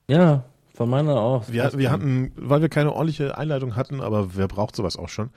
[0.09, 0.45] Ja,
[0.75, 1.49] von meiner auch.
[1.49, 5.31] Wir, wir hatten, weil wir keine ordentliche Einleitung hatten, aber wer braucht sowas auch schon?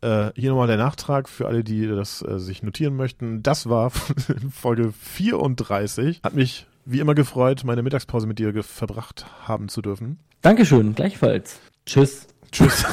[0.00, 3.42] Äh, hier nochmal der Nachtrag für alle, die das äh, sich notieren möchten.
[3.42, 3.90] Das war
[4.50, 6.20] Folge 34.
[6.22, 10.18] Hat mich wie immer gefreut, meine Mittagspause mit dir verbracht haben zu dürfen.
[10.42, 11.58] Dankeschön, gleichfalls.
[11.84, 12.28] Tschüss.
[12.52, 12.84] Tschüss.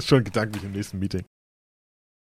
[0.06, 1.24] schon gedanklich im nächsten Meeting.